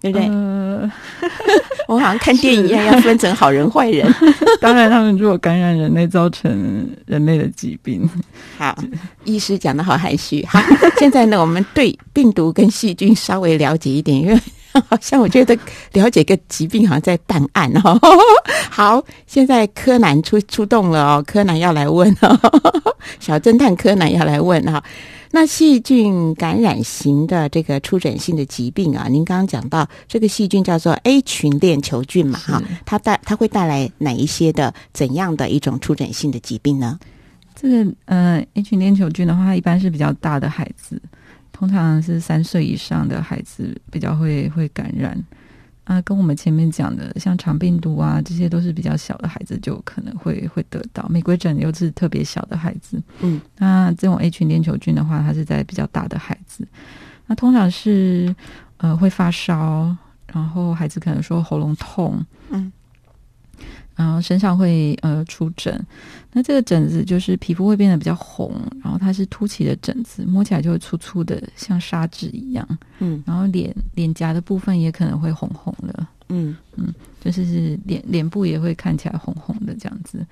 [0.01, 0.27] 对不对？
[0.27, 0.91] 呃，
[1.87, 4.11] 我好像看电影一样，要分成好人坏人。
[4.59, 8.09] 当然，他们如果感染人类，造成人类的疾病，
[8.57, 8.75] 好，
[9.23, 10.43] 医师讲的好含蓄。
[10.47, 10.59] 好，
[10.97, 14.39] 现在呢，我们对病毒跟细菌稍微了解一点，因为
[14.89, 15.57] 好像我觉得
[15.93, 17.99] 了解个疾病好像在办案哦。
[18.69, 22.39] 好，现在柯南出出动了哦，柯南要来问哦，
[23.19, 24.83] 小侦探柯南要来问哈、
[25.31, 36.99] 那细菌感染型的这个出诊性的疾病啊，您刚刚讲到这个细菌叫做 A 群链球菌嘛，哈，它带它会带来哪一些的怎样的一种出诊性的疾病呢？
[37.55, 41.01] 这个呃 H 链球菌的话，它一般是比较大的孩子，
[41.55, 45.17] 通常是三岁以上的孩子比较会会感染。
[45.85, 51.07] 啊，跟我们前面讲的，像肠病毒啊，这些都是比较小的孩子就可能会会得到。
[51.07, 56.67] 玫瑰疹又是特别小的孩子，嗯，那这种 A 群链球菌的话，它是在比较大的孩子，
[57.27, 58.35] 那通常是
[58.77, 59.95] 呃会发烧，
[60.33, 62.71] 然后孩子可能说喉咙痛，嗯，
[63.95, 65.79] 然后身上会呃出疹，
[66.31, 72.67] 那这个疹子就是皮肤会变得比较红，然后它是凸起的疹子，摸起来就会粗粗的，像砂纸一样。
[72.99, 73.23] 嗯。
[73.25, 76.55] 然后脸脸颊的部分也可能会红红的，嗯。
[76.75, 80.23] 嗯就是是脸脸部也会看起来红红的这样子。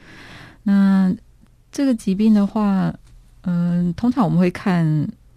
[0.62, 1.12] 那
[1.72, 2.94] 这个疾病的话，
[3.42, 4.86] 嗯、通常我们会看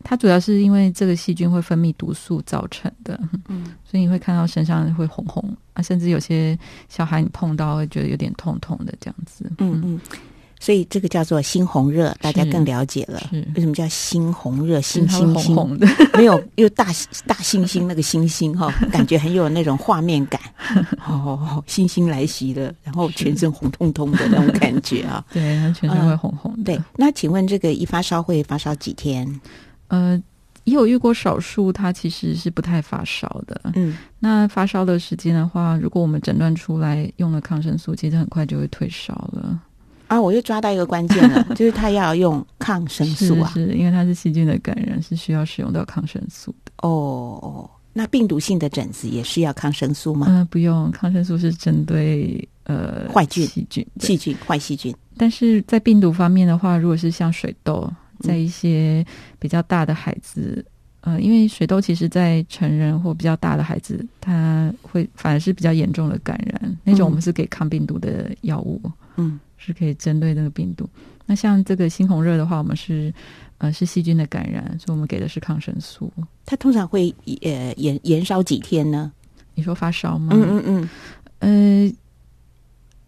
[0.05, 3.19] 它，主要是因为这个细菌会分泌毒素造成的，
[3.49, 6.59] 嗯，所以你会看到身上会红红啊，甚至有些
[6.89, 9.45] 小孩你碰到会觉得有点痛痛的这样子。
[9.59, 10.01] 嗯嗯，
[10.59, 13.21] 所以这个叫做猩红热，大家更了解了。
[13.31, 14.81] 是为什么叫猩红热？
[14.81, 16.87] 猩猩猩，红红的，没有又大
[17.27, 20.41] 大猩猩那个猩猩哈，感觉很有那种画面感。
[21.07, 25.23] 哦，猩猩来袭了，然后全身红彤彤的那种感觉啊。
[25.31, 26.75] 对，它全身会红红的。
[26.75, 29.29] 对，那请问这个一发烧会发烧几天？
[29.89, 30.21] 呃，
[30.67, 33.73] 也有遇过少数，他其实是不太发烧的。
[33.75, 39.61] 嗯那发烧的时间的话，如果我们诊断出来用了抗生素，其实很快就会退烧了。
[40.09, 43.51] 啊，我又抓到一个关键了， 就是他要用抗生素啊。
[43.55, 46.73] 是是因为它是细菌的感染，是需要使用到抗生素的。
[46.83, 50.27] 哦哦，那病毒性的疹子也是要抗生素吗？
[50.29, 53.87] 嗯、不用，抗生素是针对呃坏菌细菌。
[53.99, 54.95] 对细菌、坏细菌。
[55.17, 59.05] 但是在病毒方面的话，如果是像水痘，嗯在一些
[59.39, 60.65] 比较大的孩子，
[61.01, 68.81] 呃，因为水痘其实在成人或比较大的孩子，他会反而是比较严重的感染，那种我们是给抗病毒的药物，
[69.17, 70.89] 嗯是可以针对那个病毒。
[71.25, 73.13] 那像这个猩红热的话，我们是
[73.59, 76.13] 呃是细菌的感染，所以我们给的是抗生素。
[76.45, 77.13] 它通常会
[77.43, 79.11] 呃延延烧几天呢？
[79.55, 80.33] 你说发烧吗？
[80.35, 80.89] 嗯嗯
[81.41, 81.97] 嗯，呃，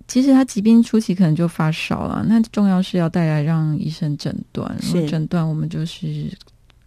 [0.08, 6.30] 其实他疾病初期可能就发烧了，那重要是要带来让医生诊断，是然后诊断我们就是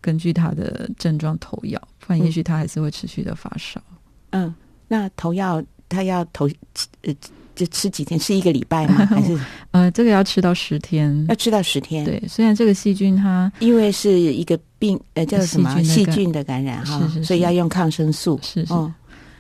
[0.02, 3.80] 根据他的症状投药，不然也许他还是会持续的发烧。
[4.32, 4.54] 嗯，
[4.88, 6.50] 那投药他要投
[7.04, 7.14] 呃
[7.54, 8.20] 就吃几天？
[8.20, 9.06] 吃一个礼拜吗？
[9.12, 9.38] 还是
[9.72, 11.36] 呃，这个要吃到十天要。
[11.36, 18.40] 吃到十天？，对，虽然这个细菌它因为是一个病呃叫什么细细菌的感菌的感染哈，是是是所以要用抗生素。
[18.42, 18.92] 是是，哦，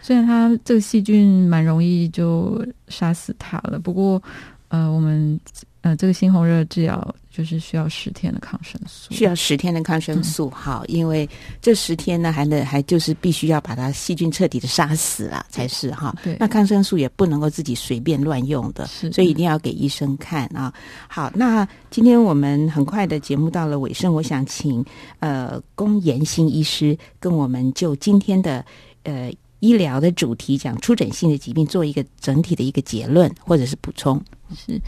[0.01, 4.21] 虽然它这个细菌蛮容易就杀死它了，不过
[4.69, 5.39] 呃，我们
[5.81, 10.49] 呃这个猩红热治疗就是需要十天的抗生素，需要十天的抗生素。
[10.49, 11.29] 好，因为
[11.61, 16.15] 这十天呢，还能还就是必须要把它细菌彻底的杀死了才是哈。
[16.23, 20.73] 对那抗生素也不能够自己随便乱用的，是所以一定要给医生看啊。
[21.07, 24.83] 好，那今天我们很快的节目到了尾声，我想请
[25.19, 28.63] 呃龚延新医师跟我们就今天的
[29.03, 29.31] 呃
[29.61, 34.21] 医疗的主题讲出诊性的疾病做一个整体的一个结论或者是补充。
[34.53, 34.81] 是，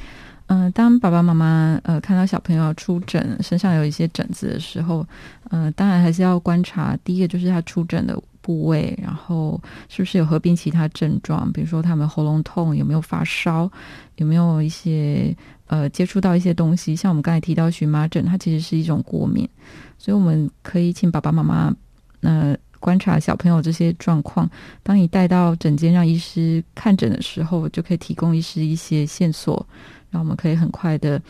[0.48, 5.08] 嗯、当爸爸妈妈呃看到小朋友出疹，身上有一些疹子的时候，
[5.50, 6.98] 呃，当然还是要观察。
[7.04, 13.72] 第一个就是他出疹的部位，然后是不是有合并其他症状，比如说他们喉咙痛，有没有发烧，
[14.18, 15.34] 有没有一些
[15.68, 19.48] 呃接触到一些东西，像我们刚才提到荨麻疹，它其实是一种过敏，
[19.98, 21.74] 所以我们可以请爸爸妈妈
[22.22, 22.54] 呃
[22.84, 24.50] 观察小朋友这些状况，
[24.84, 29.66] 当你带到诊间让医师看诊的时候，就可以提供医师一些线索，
[30.12, 31.22] 让我们可以很快的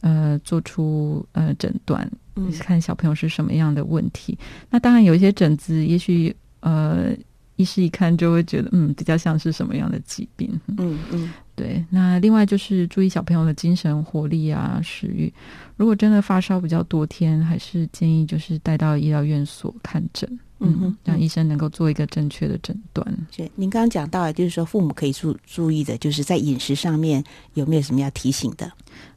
[0.00, 2.10] 呃做出呃诊断。
[2.34, 4.38] 嗯看小朋友是什么样的问题。
[4.70, 7.10] 那当然有一些疹子，也许呃，
[7.56, 10.48] 医师一看就会觉得，嗯，比较像是什么样的疾病。
[10.68, 11.84] 嗯嗯嗯对。
[11.90, 15.30] 那另外就是注意小朋友的精神活力啊、食欲。
[15.76, 20.26] 如果真的发烧比较多天，还是建议就是带到医疗院所看诊。
[20.62, 23.06] 嗯哼让医生能够做一个正确的诊断。
[23.30, 27.22] 是，您刚刚讲到的，就是说父母可以注注意的，就是在饮食上面
[27.54, 28.70] 有没有什么要提醒的？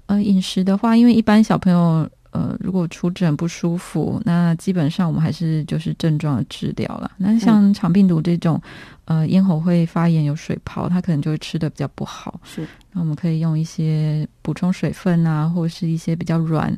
[0.07, 7.11] 呃，饮食的话，因为一般小朋友呃，如果出疹不舒服，那基本上我们还是就是症状的治疗了。
[7.17, 8.61] 那像肠病毒这种，
[9.05, 12.39] 呃，咽喉会发炎有水泡，他可能就会吃的比较不好。
[12.43, 16.77] 是，那我们可以用一些补充水分啊，或者是一些比较软、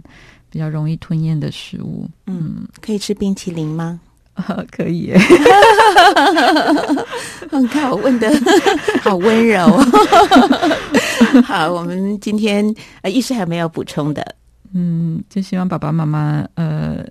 [0.50, 2.08] 比较容易吞咽的食物。
[2.28, 4.00] 嗯，可以吃冰淇淋吗？
[4.48, 5.20] 呃， 可以耶。
[7.52, 8.30] 你看我问的
[9.02, 9.66] 好温柔。
[11.44, 12.64] 好，我们今天
[13.02, 14.36] 呃，医师还没有补充的。
[14.74, 17.04] 嗯，就希望爸爸妈妈呃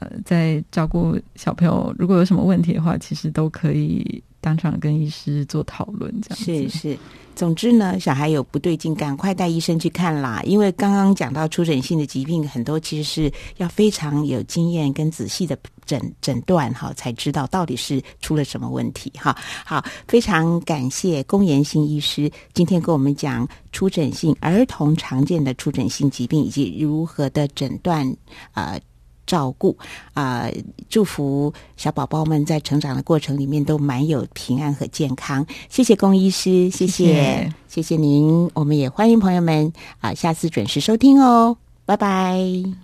[0.00, 6.44] 呃，在照顾小朋友，如果有什么问题的话，其实都可以当场跟医师做讨论，这样。
[6.44, 6.98] 是是，
[7.34, 10.42] 总之呢，小孩有不对劲，赶快带医生去看啦。
[10.44, 19.34] 因为刚刚讲到出诊性的疾病，很多其实是要非常有经验跟仔细的诊诊断哈，才知道到底是出了什么问题哈。
[19.64, 28.06] 好，非常感谢龚延新医师今天跟我们讲出诊性儿童常见的出诊性疾病以及如何的诊断
[28.52, 28.78] 呃。
[29.26, 29.76] 照顾
[30.12, 30.48] 啊、
[30.88, 35.46] 祝福小宝宝们在成长的过程里面都蛮有平安和健康。
[35.68, 42.38] 谢谢龚医师，谢谢谢谢谢您，我们也欢迎朋友们啊、下次准时收听哦，拜拜。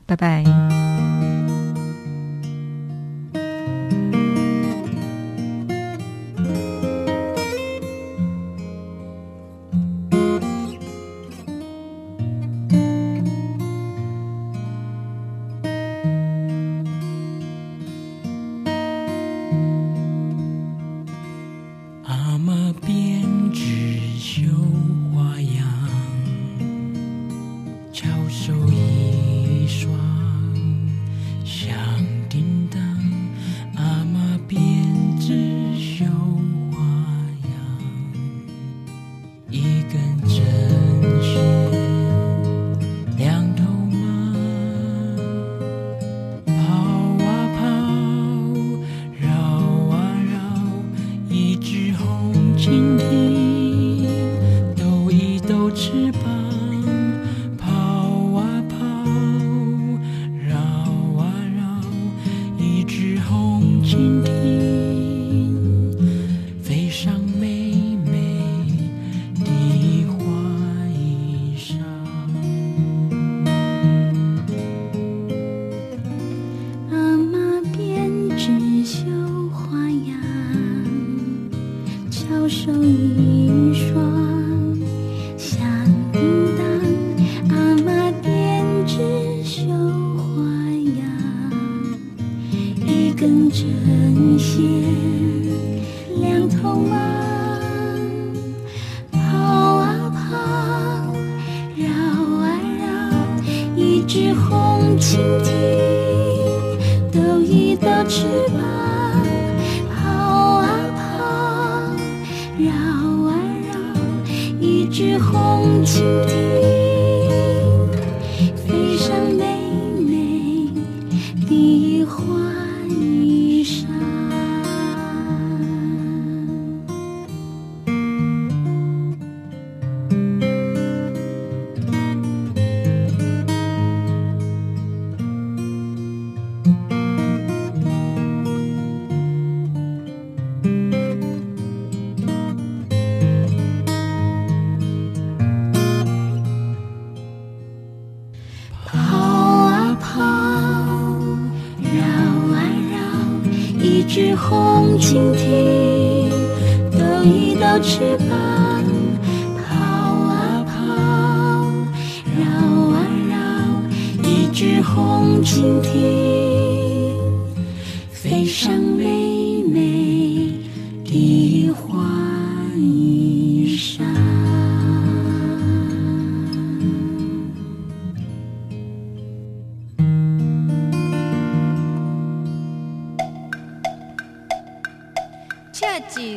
[0.07, 1.50] 拜拜。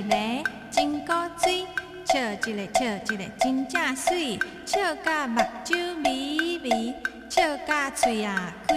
[0.09, 1.65] 咧真古锥，
[2.05, 5.73] 笑一个笑一个，真正水笑甲目珠
[6.03, 6.93] 微微，
[7.29, 8.27] 笑甲嘴也
[8.67, 8.75] 开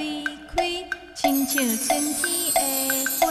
[0.56, 3.25] 开，亲像春天的。